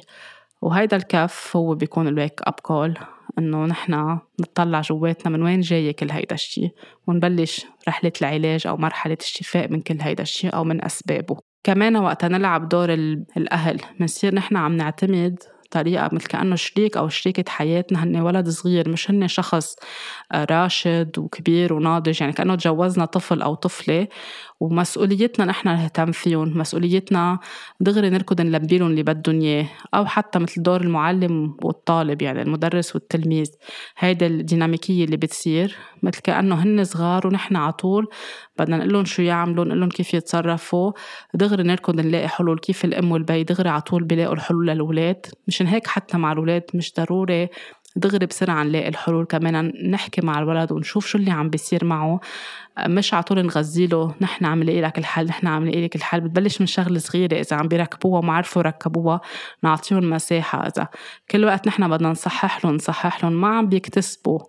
[0.61, 2.97] وهيدا الكف هو بيكون ال wake up call
[3.39, 6.69] إنه نحنا نطلع جواتنا من وين جاي كل هيدا الشي
[7.07, 11.37] ونبلش رحلة العلاج أو مرحلة الشفاء من كل هيدا الشي أو من أسبابه.
[11.63, 12.93] كمان وقتا نلعب دور
[13.37, 18.89] الأهل منصير نحنا عم نعتمد طريقة مثل كأنه شريك أو شريكة حياتنا هن ولد صغير
[18.89, 19.75] مش هن شخص
[20.35, 24.07] راشد وكبير وناضج يعني كأنه تجوزنا طفل أو طفلة.
[24.59, 27.39] ومسؤوليتنا نحن نهتم فيهم مسؤوليتنا
[27.79, 29.67] دغري نركض نلبي لهم اللي بدهم إياه.
[29.93, 33.47] أو حتى مثل دور المعلم والطالب يعني المدرس والتلميذ.
[33.97, 35.75] هيدا الديناميكية اللي بتصير.
[36.03, 38.07] مثل كأنه هن صغار ونحن على طول
[38.59, 40.91] بدنا نقول لهم شو يعملوا نقول لهم كيف يتصرفوا.
[41.33, 45.25] دغري نركض نلاقي حلول كيف الأم والبي دغري على طول بيلاقوا الحلول للأولاد.
[45.57, 47.49] مشان هيك حتى مع الأولاد مش ضروري
[47.95, 49.25] دغري بسرعة نلاقي الحلول.
[49.25, 52.19] كمان نحكي مع الولد ونشوف شو اللي عم بيصير معه.
[52.87, 56.21] مش على طول نغذيله نحن عم نلاقي لك الحل نحن عم نلاقي لك الحل.
[56.21, 57.39] بتبلش من شغلة صغيرة.
[57.39, 59.21] إذا عم بيركبوها وما عرفوا يركبوها
[59.63, 60.67] نعطيهم مساحة.
[60.67, 60.87] إذا
[61.31, 63.33] كل وقت نحن بدنا نصحح لهم نصحح لهم.
[63.33, 64.39] ما عم بيكتسبوا.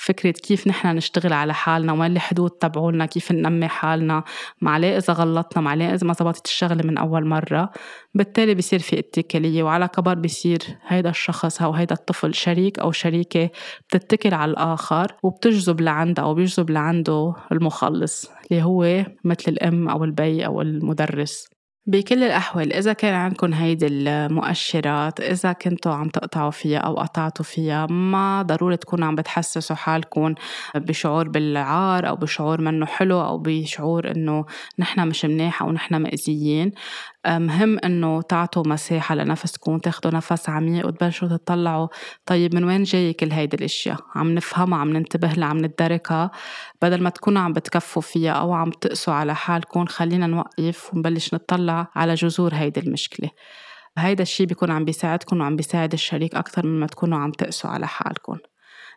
[0.00, 4.24] فكرة كيف نحن نشتغل على حالنا وين الحدود تبعولنا كيف ننمي حالنا
[4.60, 7.70] معليه إذا غلطنا معليه إذا ما زبطت الشغلة من أول مرة.
[8.14, 13.50] بالتالي بصير في اتكالية وعلى كبر بصير هيدا الشخص أو هيدا الطفل شريك أو شريكة
[13.88, 20.46] بتتكل على الآخر وبتجذب لعندها أو بيجذب لعنده المخلص اللي هو مثل الأم أو البي
[20.46, 21.59] أو المدرس.
[21.86, 27.86] بكل الأحوال إذا كان عندكم هيدي المؤشرات إذا كنتوا عم تقطعوا فيها أو قطعتوا فيها
[27.86, 30.34] ما ضروري تكونوا عم بتحسسوا حالكم
[30.74, 34.44] بشعور بالعار أو بشعور منه حلو أو بشعور إنه
[34.78, 36.72] نحن مش منيح أو نحن مأذيين.
[37.26, 41.88] مهم إنه تعطوا مساحة لنفسكم تاخدوا نفس عميق وتبلشوا تطلعوا.
[42.26, 46.30] طيب من وين جاي كل هيدي الأشياء؟ عم نفهمها عم ننتبه لها عم ندركها
[46.82, 51.86] بدل ما تكونوا عم بتكفوا فيها أو عم تقسوا على حالكم خلينا نوقف ونبلش نطلع
[51.94, 53.30] على جذور هيدي المشكلة.
[53.98, 57.86] هيدا الشي بيكون عم بيساعدكم وعم بيساعد الشريك أكتر من ما تكونوا عم تقسوا على
[57.86, 58.38] حالكم.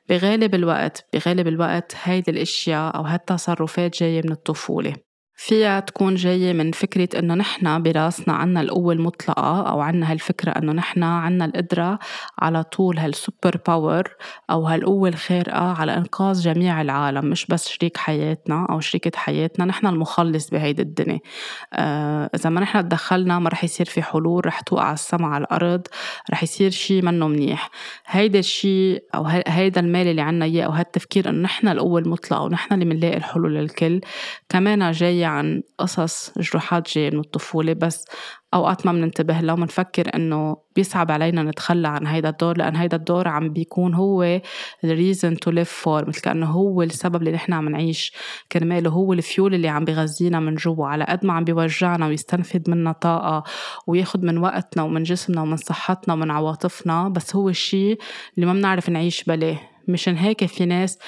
[0.10, 4.94] بغالب الوقت بغالب الوقت هيدي الأشياء أو هالتصرفات جاية من الطفولة.
[5.36, 10.72] فيها تكون جاية من فكرة إنه نحن براسنا عنا القوة المطلقة أو عنا هالفكرة إنه
[10.72, 12.00] نحن عنا القدرة
[12.40, 14.04] على طول هال super power
[14.50, 19.88] أو هالقوة الخارقة على إنقاذ جميع العالم مش بس شريك حياتنا أو شريكة حياتنا نحن
[19.88, 21.20] المخلص بهيدي الدنيا.
[21.74, 25.88] آه إذا ما نحن تدخلنا ما رح يصير في حلول رح توقع السما على الأرض
[26.32, 27.70] رح يصير شي منه منيح.
[28.06, 32.74] هيدا الشيء أو هيدا المال اللي عنا إياه أو هالتفكير إنه نحن القوة المطلقة ونحن
[32.74, 34.02] اللي بنلاقي الحلول للكل
[34.50, 34.82] كمان
[35.26, 38.06] عن قصص جروحات جاية من الطفولة بس
[38.54, 43.28] أوقات ما بننتبه لها ومنفكر إنه بيصعب علينا نتخلى عن هيدا الدور لأن هيدا الدور
[43.28, 44.42] عم بيكون هو
[44.86, 48.14] reason to live for مثل كأنه هو السبب اللي نحن عم نعيش
[48.52, 52.92] كرماله هو الفيول اللي عم بيغذينا من جوا على قد ما عم بيوجعنا ويستنفد منا
[52.92, 53.44] طاقة
[53.88, 57.98] وياخد من وقتنا ومن جسمنا ومن صحتنا ومن عواطفنا بس هو الشيء
[58.36, 61.00] اللي ما بنعرف نعيش بلاه مشان هيك في ناس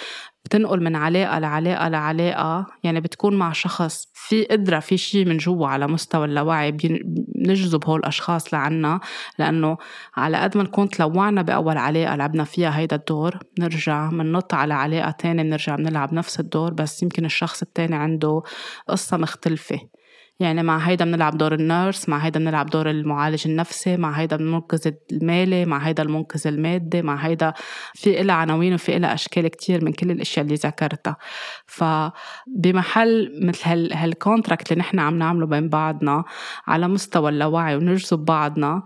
[0.46, 5.68] بتنقل من علاقة لعلاقة لعلاقة يعني بتكون مع شخص في قدرة في شيء من جوا
[5.68, 9.00] على مستوى اللاوعي بنجذب هول الأشخاص لعنا
[9.40, 9.78] لأنه
[10.16, 15.12] على قد ما نكون تلوعنا بأول علاقة لعبنا فيها هيدا الدور بنرجع بننط على علاقة
[15.12, 18.42] تانية بنرجع بنلعب نفس الدور بس يمكن الشخص التاني عنده
[18.90, 19.80] قصة مختلفة.
[20.40, 24.36] يعني مع هيدا بنلعب دور ال nurse مع هيدا بنلعب دور المعالج النفسي مع هيدا
[24.36, 27.54] المنقذ المالي مع هيدا المنقذ المادي مع هيدا
[27.94, 31.18] في إلها عناوين وفي إلها أشكال كتير من كل الأشياء اللي ذكرتها.
[31.66, 36.24] فبمحل مثل هال هال contract اللي نحن عم نعمله بين بعضنا
[36.68, 38.84] على مستوى اللاوعي ونجذب بعضنا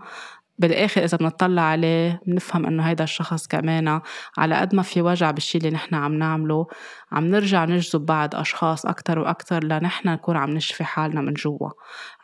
[0.60, 4.00] بالآخر إذا بنطلع عليه بنفهم إنه هيدا الشخص كمان
[4.38, 6.66] على قد ما في وجع بالشي اللي نحن عم نعمله
[7.12, 11.70] عم نرجع نجذب بعض أشخاص أكثر وأكثر لنحن نكون عم نشفي حالنا من جوا.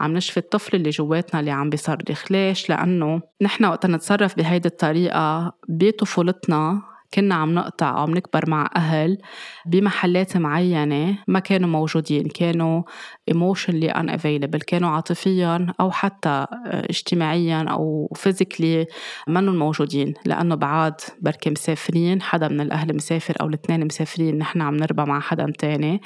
[0.01, 2.33] عم نشفي الطفل اللي جواتنا اللي عم بيصرخ.
[2.33, 6.83] ليش؟ لأنه نحن وقت نتصرف بهيدي الطريقة بطفولتنا
[7.14, 9.18] كنا عم نقطع أو نكبر مع أهل
[9.66, 12.29] بمحلات معينة ما كانوا موجودين.
[12.29, 12.82] كانوا
[13.31, 18.87] emotionally unavailable كانوا عاطفيا أو حتى اجتماعيا أو physically
[19.29, 24.77] منهم موجودين لأنه بعاد بركي مسافرين حدا من الأهل مسافر أو الاثنين مسافرين نحن عم
[24.77, 26.01] نربى مع حدا تاني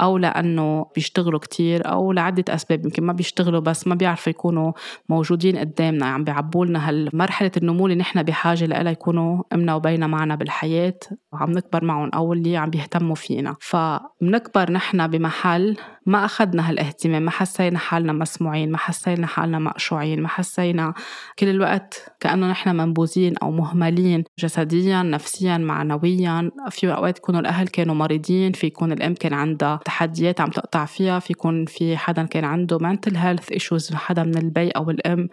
[0.00, 4.72] أو لأنه بيشتغلوا كتير أو لعدة أسباب يمكن ما بيشتغلوا بس ما بيعرفوا يكونوا
[5.08, 10.34] موجودين قدامنا عم بيعبوا لنا هالمرحلة النمو اللي نحن بحاجة لها يكونوا إمنا وبينا معنا
[10.34, 10.98] بالحياة
[11.32, 13.56] وعم نكبر معهم أو اللي عم بيهتموا فينا.
[13.60, 20.28] فبنكبر نحن بمحل ما أخذنا هالاهتمام ما حسينا حالنا مسموعين ما حسينا حالنا مقشوعين ما
[20.28, 20.94] حسينا
[21.38, 26.50] كل الوقت كأنه نحن منبوذين أو مهملين جسديا نفسيا معنويا.
[26.70, 31.18] في أوقات يكونوا الأهل كانوا مريضين في يكون الأم كان عندها تحديات عم تقطع فيها
[31.18, 35.28] في يكون في حدا كان عنده mental health issues حدا من البي أو الأم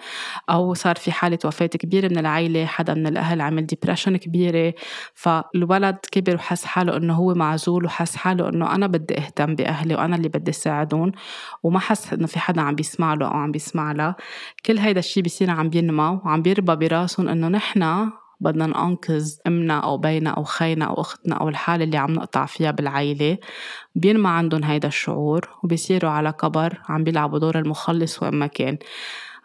[0.49, 4.73] أو صار في حالة وفاة كبيرة من العيلة حدا من الأهل عمل depression كبيرة.
[5.13, 10.15] فالولد كبر وحس حاله إنه هو معزول وحس حاله إنه أنا بدي أهتم بأهلي وأنا
[10.15, 11.11] اللي بدي ساعدهم
[11.63, 14.15] وما حس إنه في حدا عم بيسمع له أو عم بيسمع لها
[14.65, 19.97] كل هيدا الشيء بيصير عم بينمى وعم بيربى براسهم إنه نحن بدنا ننقذ أمنا أو
[19.97, 23.37] بينا أو خينا أو أختنا أو الحالة اللي عم نقطع فيها بالعيلة.
[23.95, 28.77] بينمى عندهم هيدا الشعور وبيصيروا على كبر عم بيلعبوا دور المخلص وين ما كان.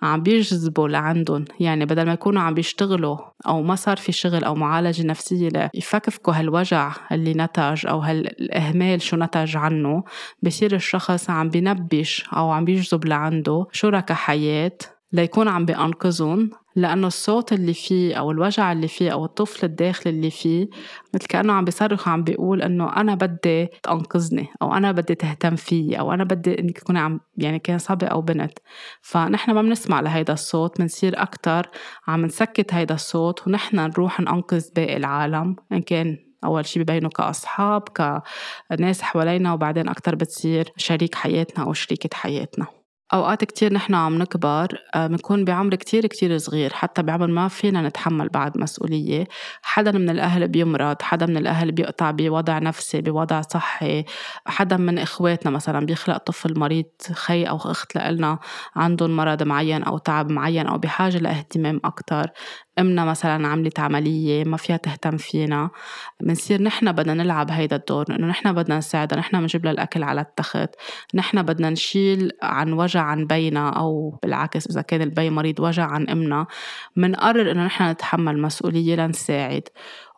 [0.02, 1.44] عم بيجذبوا لعندهم.
[1.60, 6.34] يعني بدل ما يكونوا عم بيشتغلوا أو ما صار في شغل أو معالجة نفسية ليفكفكوا
[6.34, 10.04] هالوجع اللي نتج أو هالإهمال شو نتج عنه
[10.42, 14.78] بصير الشخص عم بينبش أو عم بيجذب لعنده شركاء حياة
[15.12, 20.30] ليكون عم بينقذهم لأنه الصوت اللي فيه أو الوجع اللي فيه أو الطفل الداخلي اللي
[20.30, 20.68] فيه
[21.14, 25.98] مثل كأنه عم بيصرخ وعم بيقول إنه أنا بدي تنقذني أو أنا بدي تهتم فيي
[25.98, 28.58] أو أنا بدي إنك تكوني عم يعني كان صبي أو بنت.
[29.02, 31.70] فنحن ما بنسمع لهيدا الصوت بنصير أكتر
[32.06, 37.82] عم نسكت هيدا الصوت ونحن نروح ننقذ باقي العالم إن كان أول شي ببينوا كأصحاب
[38.70, 42.66] كناس حوالينا وبعدين أكتر بتصير شريك حياتنا أو شريكة حياتنا.
[43.12, 47.82] أوقات كتير نحن عم نكبر آه، بنكون بعمر كتير كتير صغير حتى بعمر ما فينا
[47.88, 49.24] نتحمل بعد مسؤولية.
[49.62, 54.04] حدا من الأهل بيمرض حدا من الأهل بيقطع بوضع نفسي بوضع صحي.
[54.46, 58.38] حدا من إخواتنا مثلا بيخلق طفل مريض خي أو أخت لإلنا
[58.76, 62.26] عندهم مرض معين أو تعب معين أو بحاجة لإهتمام أكتر.
[62.78, 65.70] أمنا مثلا عملت عملية ما فيها تهتم فينا
[66.20, 70.20] بنصير نحن بدنا نلعب هيدا الدور إنه نحن بدنا نساعدها نحن بنجيب لها الأكل على
[70.20, 70.70] التخت
[71.14, 76.08] نحن بدنا نشيل عن وجع عن بينا أو بالعكس إذا كان البي مريض وجع عن
[76.08, 76.46] أمنا
[76.96, 79.68] بنقرر إنه نحن نتحمل مسؤولية لنساعد.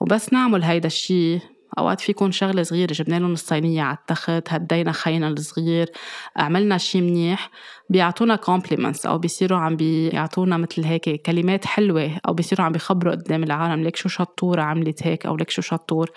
[0.00, 1.40] وبس نعمل هيدا الشيء
[1.78, 5.90] أوقات في يكون شغلة صغيرة جبنا لهم الصينية على التخت هدينا خينا الصغير
[6.36, 7.50] عملنا شيء منيح
[7.90, 13.42] بيعطونا compliments أو بيصيروا عم بيعطونا مثل هيك كلمات حلوة أو بيصيروا عم بيخبروا قدام
[13.44, 16.10] العالم ليك شو شطورة عملت هيك أو ليك شو شطور.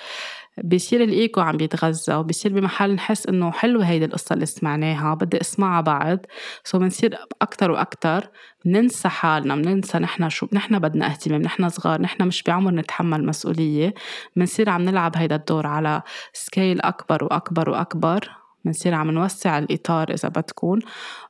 [0.58, 5.82] بيصير الإيكو عم بيتغذى وبيصير بمحل نحس إنه حلوة هيدي القصة اللي سمعناها بدي أسمعها
[5.82, 6.26] بعد.
[6.64, 8.30] so بنصير أكثر وأكثر
[8.66, 13.94] بننسى حالنا بننسى نحن شو نحن بدنا أهتمام نحن صغار نحن مش بعمر نتحمل مسؤولية.
[14.36, 16.02] بنصير عم نلعب هيدا الدور على
[16.34, 18.30] scale أكبر وأكبر وأكبر.
[18.66, 20.80] بنصير عم نوسع الإطار إذا بدكم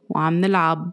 [0.10, 0.92] وعم نلعب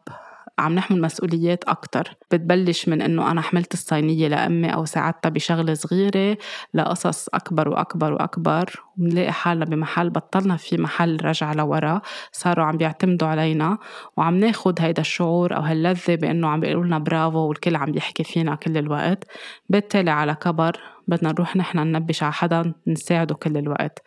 [0.59, 2.15] عم نحمل مسؤوليات أكتر.
[2.31, 6.39] بتبلش من إنه أنا حملت الصينية لأمي أو ساعدتها بشغلة صغيرة
[6.75, 8.83] لقصص أكبر وأكبر وأكبر.
[8.99, 12.01] وبنلاقي حالنا بمحل بطلنا في محل رجع لورا.
[12.33, 13.79] صاروا عم بيعتمدوا علينا
[14.17, 18.55] وعم ناخد هيدا الشعور أو هاللذة بإنه عم بيقولوا لنا برافو والكل عم بيحكي فينا
[18.55, 19.25] كل الوقت.
[19.69, 24.03] بالتالي على كبر بدنا نروح نحن ننبش على حدا نساعده كل الوقت.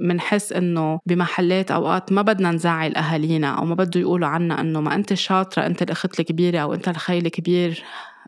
[0.00, 4.94] منحس إنه بمحلات أوقات ما بدنا نزعل أهالينا أو ما بده يقولوا عنا إنه ما
[4.94, 7.84] أنت شاطرة أنت الأخت الكبيرة أو أنت الخي الكبير.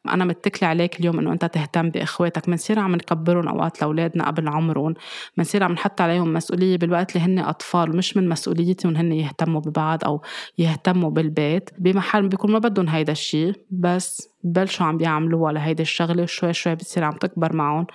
[0.09, 2.47] أنا متكلة عليك اليوم إنه أنت تهتم بإخواتك.
[2.47, 4.95] بنصير عم نكبرهم أوقات لأولادنا قبل عمرهم.
[5.37, 10.05] بنصير عم نحط عليهم مسؤولية بالوقت اللي هن أطفال مش من مسؤوليتهم هن يهتموا ببعض
[10.05, 10.23] أو
[10.59, 11.71] يهتموا بالبيت.
[11.79, 16.27] بمحل بيكون ما بدهم هيدا الشيء بس ببلشوا عم بيعملوها لهيدي الشغلة.
[16.27, 17.87] شوي شوي بتصير عم تكبر معهم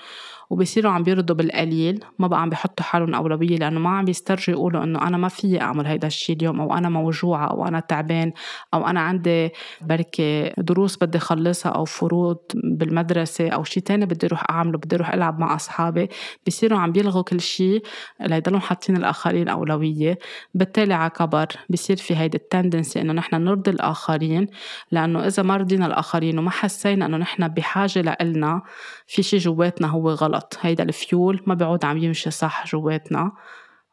[0.49, 4.83] وبصيروا عم بيرضوا بالقليل ما بقى عم بيحطوا حالهم أولوية لأنه ما عم بيسترجوا يقولوا
[4.83, 8.31] إنه أنا ما فيي أعمل هيدا الشيء اليوم أو أنا موجوعة أو أنا تعبان
[8.73, 9.49] أو أنا عندي
[9.81, 15.13] بركي دروس بدي أخلصها أو فروض بالمدرسة أو شيء تاني بدي أروح أعمله بدي أروح
[15.13, 16.09] ألعب مع أصحابي.
[16.47, 17.83] بصيروا عم بيلغوا كل شيء
[18.21, 20.19] ليضلوا حاطين الآخرين أولوية.
[20.53, 24.47] بالتالي على كبر بصير في هيدي التندنسي إنه نحن نرضي الآخرين
[24.91, 28.61] لأنه إذا ما رضينا الآخرين وما حسينا إنه نحن بحاجة لإلنا
[29.07, 30.57] في شيء جواتنا هو غلط.
[30.61, 33.31] هيدا الفيول ما بيعود عم يمشي صح جواتنا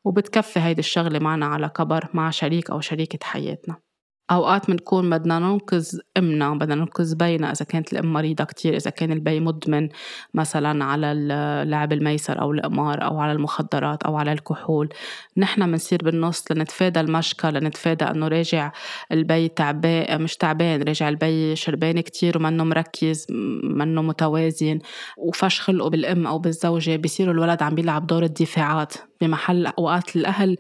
[0.05, 3.84] وبتكفي هيدي الشغلة معنا على كبر مع شريك أو شريكة حياتنا.
[4.31, 9.13] أوقات بنكون بدنا ننقذ أمنا بدنا ننقذ بينا إذا كانت الأم مريضة كتير إذا كان
[9.13, 9.89] البي مدمن
[10.35, 14.89] مثلا على اللعب الميسر أو القمار أو على المخدرات أو على الكحول.
[15.37, 18.73] نحن بنصير بالنص لنتفادى المشكل لنتفادى إنه راجع
[19.13, 23.27] البي تعبان مش تعبان راجع البي شربان كتير ومنه مركز
[23.65, 24.79] منه متوازن
[25.17, 28.95] وفش خلقه بالأم أو بالزوجة بصير الولد عم بيلعب دور الدفاعات.
[29.21, 30.57] بمحل أوقات الأهل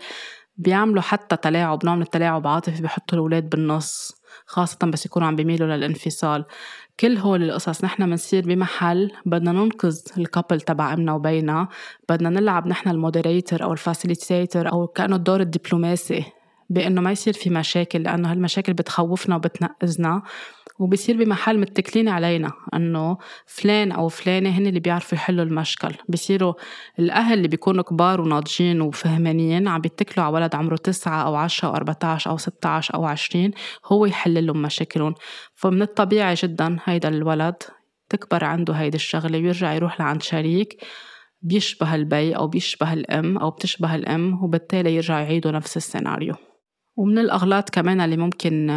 [0.57, 4.13] بيعملوا حتى تلاعب نوع من التلاعب عاطفي بيحطوا الأولاد بالنص
[4.47, 6.45] خاصة بس يكونوا عم بيميلوا للانفصال.
[7.01, 11.69] كل هول القصص نحن منصير بمحل بدنا ننقذ ال couple تبع أمنا وبينا
[12.09, 16.25] بدنا نلعب نحن ال moderator أو ال facilitator أو كأنه الدور الدبلوماسي.
[16.71, 20.23] بأنه ما يصير في مشاكل لأنه هالمشاكل بتخوفنا وبتنقذنا
[20.79, 25.95] وبصير بمحل متكلين علينا إنه فلان أو فلانة هن اللي بيعرفوا يحلوا المشكل.
[26.09, 26.55] بصيروا
[26.99, 31.75] الأهل اللي بيكونوا كبار وناضجين وفهمانين عم بيتكلوا على ولد عمره تسعة أو عشرة أو
[31.75, 33.51] 14 أو 16 أو 20
[33.87, 35.15] هو يحل لهم مشاكلهم.
[35.55, 37.62] فمن الطبيعي جدا هيدا الولد
[38.09, 40.85] تكبر عنده هيدي الشغلة ويرجع يروح لعند شريك
[41.43, 46.35] بيشبه البي أو بيشبه الأم أو بتشبه الأم وبالتالي يرجع يعيدوا نفس السيناريو.
[46.97, 48.70] ومن الأغلاط كمان اللي ممكن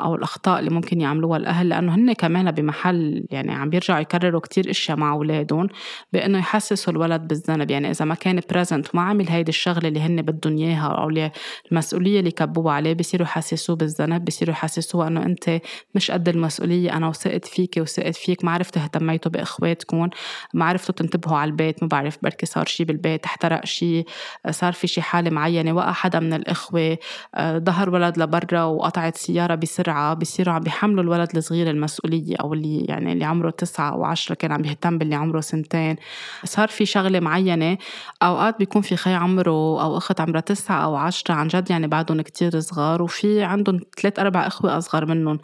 [0.00, 4.70] أو الأخطاء اللي ممكن يعملوها الأهل لأنه هن كمان بمحل يعني عم بيرجعوا يكرروا كتير
[4.70, 5.68] أشياء مع أولادهم
[6.12, 7.70] بأنه يحسسوا الولد بالذنب.
[7.70, 11.30] يعني إذا ما كان بريزنت وما عمل هيدي الشغلة اللي هن بدهم إياها أو
[11.72, 15.60] المسؤولية اللي كبوها عليه بصيروا يحسسوه بالذنب بصيروا يحسسوه إنه أنت
[15.94, 20.08] مش قد المسؤولية أنا وثقت فيك وثقت فيك ما عرفتوا اهتميتوا بإخواتكم
[20.54, 24.04] ما عرفتوا تنتبهوا على البيت ما بعرف بركي صار شي بالبيت احترق شي
[24.50, 26.98] صار في شي حالة معينة وقع حدا من الإخوة
[27.58, 33.12] ظهر ولد لبرا وقطعت سيارة بسرعة بصيروا عم بيحملوا الولد الصغير المسؤولية أو اللي يعني
[33.12, 35.96] اللي عمره تسعة أو عشرة كان عم بيهتم باللي عمره سنتين.
[36.44, 37.78] صار في شغلة معينة
[38.22, 42.20] أوقات بيكون في خي عمره أو أخت عمرها تسعة أو عشرة عن جد يعني بعدهم
[42.20, 45.38] كتير صغار وفي عندهم ثلاث أربع إخوة أصغر منهم.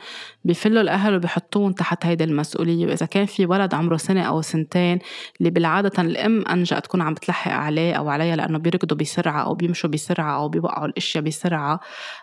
[0.44, 4.98] بيفلوا الأهل وبيحطوهم تحت هيدي المسؤولية وإذا كان في ولد عمره سنة أو سنتين
[5.40, 9.90] اللي بالعادة الأم أنجأ تكون عم بتلحق عليه أو عليها لأنه بيركضوا بسرعة أو بيمشوا
[9.90, 11.80] بسرعة أو بيوقعوا الأشياء بسرعة.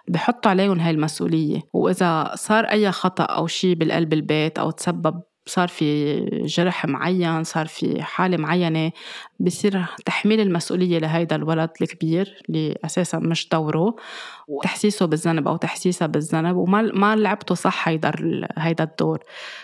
[0.08, 1.62] بحطوا عليهم هاي المسؤولية.
[1.74, 6.16] وإذا صار أي خطأ أو شيء بالقلب البيت أو تسبب صار في
[6.46, 8.92] جرح معين صار في حالة معينة
[9.40, 13.96] بصير تحميل المسؤولية لهيدا الولد الكبير اللي أساسا مش دوره
[14.48, 18.12] وتحسيسه بالذنب أو تحسيسها بالذنب وما ما لعبته صح هيدا
[18.58, 19.20] هيدا الدور.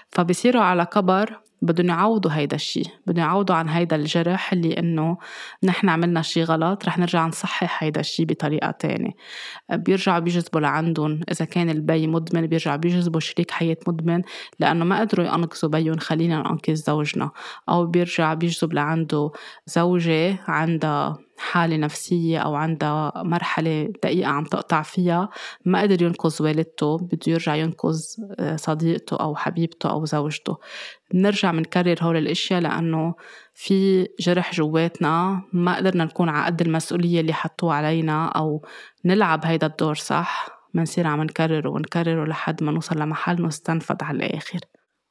[0.10, 5.18] فبصيروا على كبر بدهم يعوضوا هيدا الشيء بدهم يعوضوا عن هيدا الجرح اللي إنه
[5.64, 9.12] نحن عملنا شيء غلط رح نرجع نصحح هيدا الشيء بطريقة تانية.
[9.72, 14.22] بيرجعوا بيجذبوا لعندهم إذا كان البي مدمن بيرجعوا بيجذبوا شريك حياة مدمن
[14.60, 17.32] لأنه ما قدروا ينقذوا بيهم خلينا ننقذ زوجنا.
[17.70, 19.32] أو بيرجع بيجذب لعنده
[19.68, 21.18] زوجة عندها
[21.54, 25.30] حالة نفسية أو عندها مرحلة دقيقة عم تقطع فيها
[25.66, 28.02] ما قدر ينقذ والدته بده يرجع ينقذ
[28.40, 30.58] آه، صديقته أو حبيبته أو زوجته.
[31.12, 33.16] بنرجع بنكرر هول الأشياء لأنه
[33.54, 38.66] في جرح جواتنا ما قدرنا نكون على قد المسؤولية اللي حطوها علينا أو
[39.06, 44.60] نلعب هيدا الدور صح؟ منصير عم نكرره ونكرره لحد ما نوصل لمحل نستنفد على الآخر.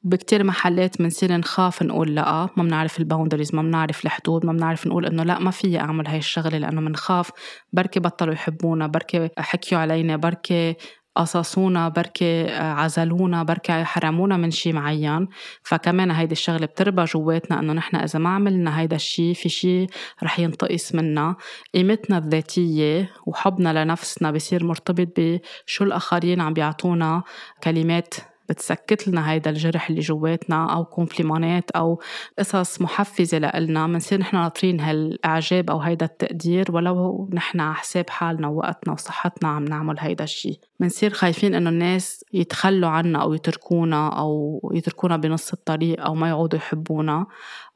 [0.03, 5.05] بكتير محلات بنصير نخاف نقول لا ما بنعرف الباوندريز ما بنعرف الحدود ما بنعرف نقول
[5.05, 7.31] إنه لا ما في أعمل هاي الشغلة لأنه بنخاف
[7.73, 10.75] بركي بطلوا يحبونا بركي حكيوا علينا بركي
[11.15, 15.27] قصصونا بركي عزلونا بركي حرمونا من شي معين.
[15.63, 19.87] فكمان هيدي الشغلة بتربى جواتنا إنه نحن إذا ما عملنا هيدا الشي في شي
[20.23, 21.35] رح ينتقص منا.
[21.75, 25.19] قيمتنا الذاتية وحبنا لنفسنا بصير مرتبط
[25.67, 27.23] بشو الآخرين عم بيعطونا
[27.63, 28.13] كلمات
[28.49, 32.01] بتسكّت لنا هيدا الجرح اللي جواتنا أو compliment ات أو
[32.39, 38.47] قصص محفزة لإلنا بنصير نحن ناطرين هالإعجاب أو هيدا التقدير ولو نحن على حساب حالنا
[38.47, 44.59] ووقتنا وصحتنا عم نعمل هيدا الشيء بنصير خايفين إنه الناس يتخلوا عنا أو يتركونا أو
[44.73, 47.25] يتركونا بنص الطريق أو ما يعودوا يحبونا.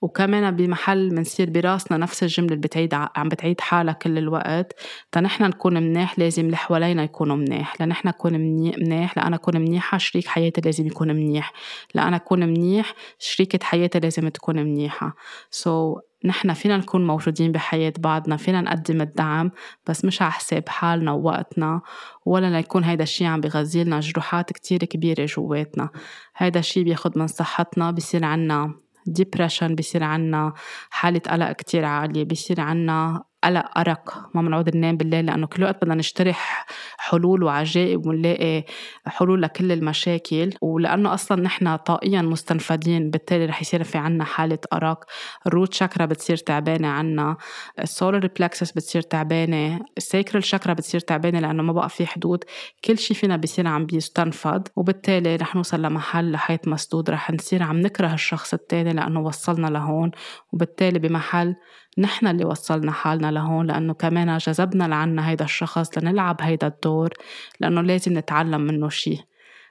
[0.02, 4.74] وكمان بمحل منصير براسنا نفس الجملة اللي بتعيد عم بتعيد حالها كل الوقت.
[5.12, 10.28] تنحن نكون مناح لازم اللي حوالينا يكونوا مناح لنحن نكون مناح لأنا أكون منيحة شريك
[10.28, 11.54] حياتي لازم يكون منيح.
[11.96, 15.16] لأنا أكون منيح شريكة حياتي لازم تكون منيحة.
[15.52, 19.52] سو so, نحن فينا نكون موجودين بحياة بعضنا فينا نقدم الدعم
[19.88, 21.82] بس مش على حساب حالنا ووقتنا
[22.26, 25.90] ولا ليكون هيدا الشي عم بغذي جروحات كتير كبيرة جواتنا.
[26.38, 28.74] هيدا الشي بياخد من صحتنا بصير عنا
[29.08, 30.54] depression بصير عنا
[30.90, 35.82] حالة قلق كتير عالية بصير عنا قلق أرق ما بنعود ننام بالليل لأنه كل وقت
[35.82, 36.66] بدنا نجترح
[36.98, 38.64] حلول وعجائب ونلاقي
[39.08, 40.50] حلول لكل المشاكل.
[40.62, 45.04] ولأنه أصلا نحن طاقيا مستنفدين بالتالي رح يصير في عنا حالة أرق.
[45.48, 47.38] ال root chakra بتصير تعبانة عنا.
[47.80, 49.80] ال solar plexus بتصير تعبانة.
[49.98, 52.44] ال sacral chakra بتصير تعبانة لأنه ما بقى في حدود.
[52.86, 57.10] كل شيء فينا بيصير عم بيستنفد وبالتالي رح نوصل لمحل لحيط مسدود.
[57.10, 60.12] رح نصير عم نكره الشخص التاني لأنه وصلنا لهون.
[60.54, 61.56] وبالتالي بمحل
[61.98, 67.14] نحن اللي وصلنا حالنا لهون لأنه كمان جذبنا لعنا هيدا الشخص لنلعب هيدا الدور
[67.60, 69.20] لأنه لازم نتعلم منه شيء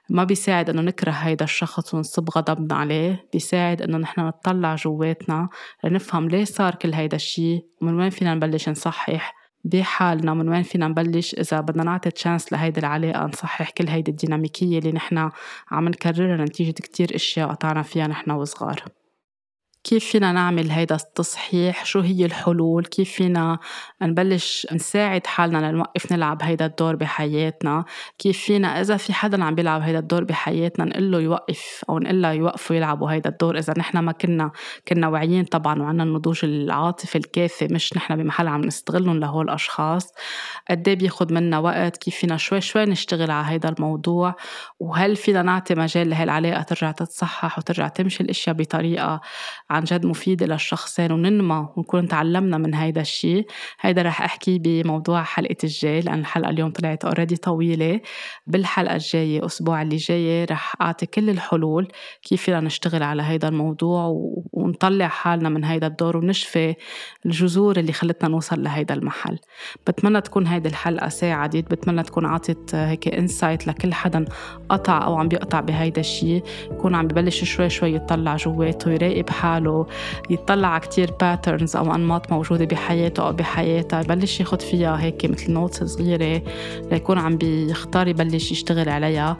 [0.09, 5.49] ما بيساعد إنه نكره هيدا الشخص ونصب غضبنا عليه بيساعد إنه نحن نطلع جواتنا
[5.83, 9.37] لنفهم ليه صار كل هيدا الشيء ومن وين فينا نبلش نصحح.
[9.63, 14.79] بحالنا من وين فينا نبلش؟ إذا بدنا نعطي تشانس لهيدي العلاقة نصحح كل هيدي الديناميكية
[14.79, 15.29] اللي نحن
[15.71, 18.83] عم نكررها نتيجة كتير أشياء قطعنا فيها نحن وصغار.
[19.87, 23.59] كيف فينا نعمل هيدا التصحيح؟ شو هي الحلول؟ كيف فينا
[24.01, 27.85] نبلش نساعد حالنا لنوقف نلعب هيدا الدور بحياتنا؟
[28.19, 32.21] كيف فينا إذا في حدا عم بيلعب هيدا الدور بحياتنا نقول له يوقف أو نقول
[32.21, 34.51] له يوقفوا يلعبوا هيدا الدور؟ إذا نحن ما كنا
[34.87, 40.11] كنا واعيين طبعا وعنا النضوج العاطفي الكافي مش نحن بمحل عم نستغلهم لهول الأشخاص.
[40.69, 44.35] قد إيه بياخد منا وقت؟ كيف فينا شوي شوي نشتغل على هيدا الموضوع؟
[44.79, 49.21] وهل فينا نعطي مجال لهي العلاقة ترجع تتصحح وترجع تمشي الأشياء بطريقة
[49.77, 53.45] عن جد مفيدة للشخصين وننمى ونكون تعلمنا من هيدا الشيء
[53.81, 58.01] هيدا رح أحكي بموضوع حلقة الجاي لأن الحلقة اليوم طلعت اوريدي طويلة.
[58.47, 61.87] بالحلقة الجاية أسبوع اللي جاي رح أعطي كل الحلول
[62.21, 64.05] كيف فينا نشتغل على هيدا الموضوع
[64.53, 66.75] ونطلع حالنا من هيدا الدور ونشفي
[67.25, 69.39] الجذور اللي خلتنا نوصل لهيدا المحل.
[69.87, 74.25] بتمنى تكون هيدي الحلقة ساعدت بتمنى تكون عطت هيك insight لكل حدا
[74.69, 79.66] قطع أو عم بيقطع بهيدا الشيء يكون عم ببلش شوي شوي يطلع جواته يراقب حاله.
[80.29, 85.51] يطلع على كتير patterns أو أنماط موجودة بحياته أو بحياتها يبلش ياخد فيها هيك مثل
[85.51, 86.41] notes صغيرة
[86.91, 89.37] ليكون عم بيختار يبلش يشتغل عليها.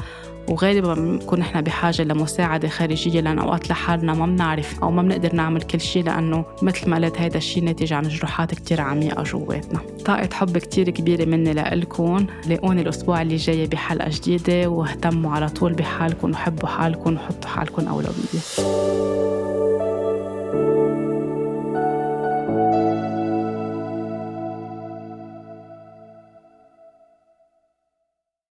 [0.49, 5.61] وغالبا بنكون نحن بحاجة لمساعدة خارجية لأن أوقات لحالنا ما بنعرف أو ما بنقدر نعمل
[5.61, 10.29] كل شيء لأنه مثل ما قلت هيدا الشيء ناتج عن جروحات كتير عميقة جواتنا طاقة
[10.33, 12.25] حب كتير كبيرة مني لإلكم.
[12.47, 18.41] لاقوني الأسبوع اللي جاي بحلقة جديدة واهتموا على طول بحالكم وحبوا حالكم وحطوا حالكم أولوية.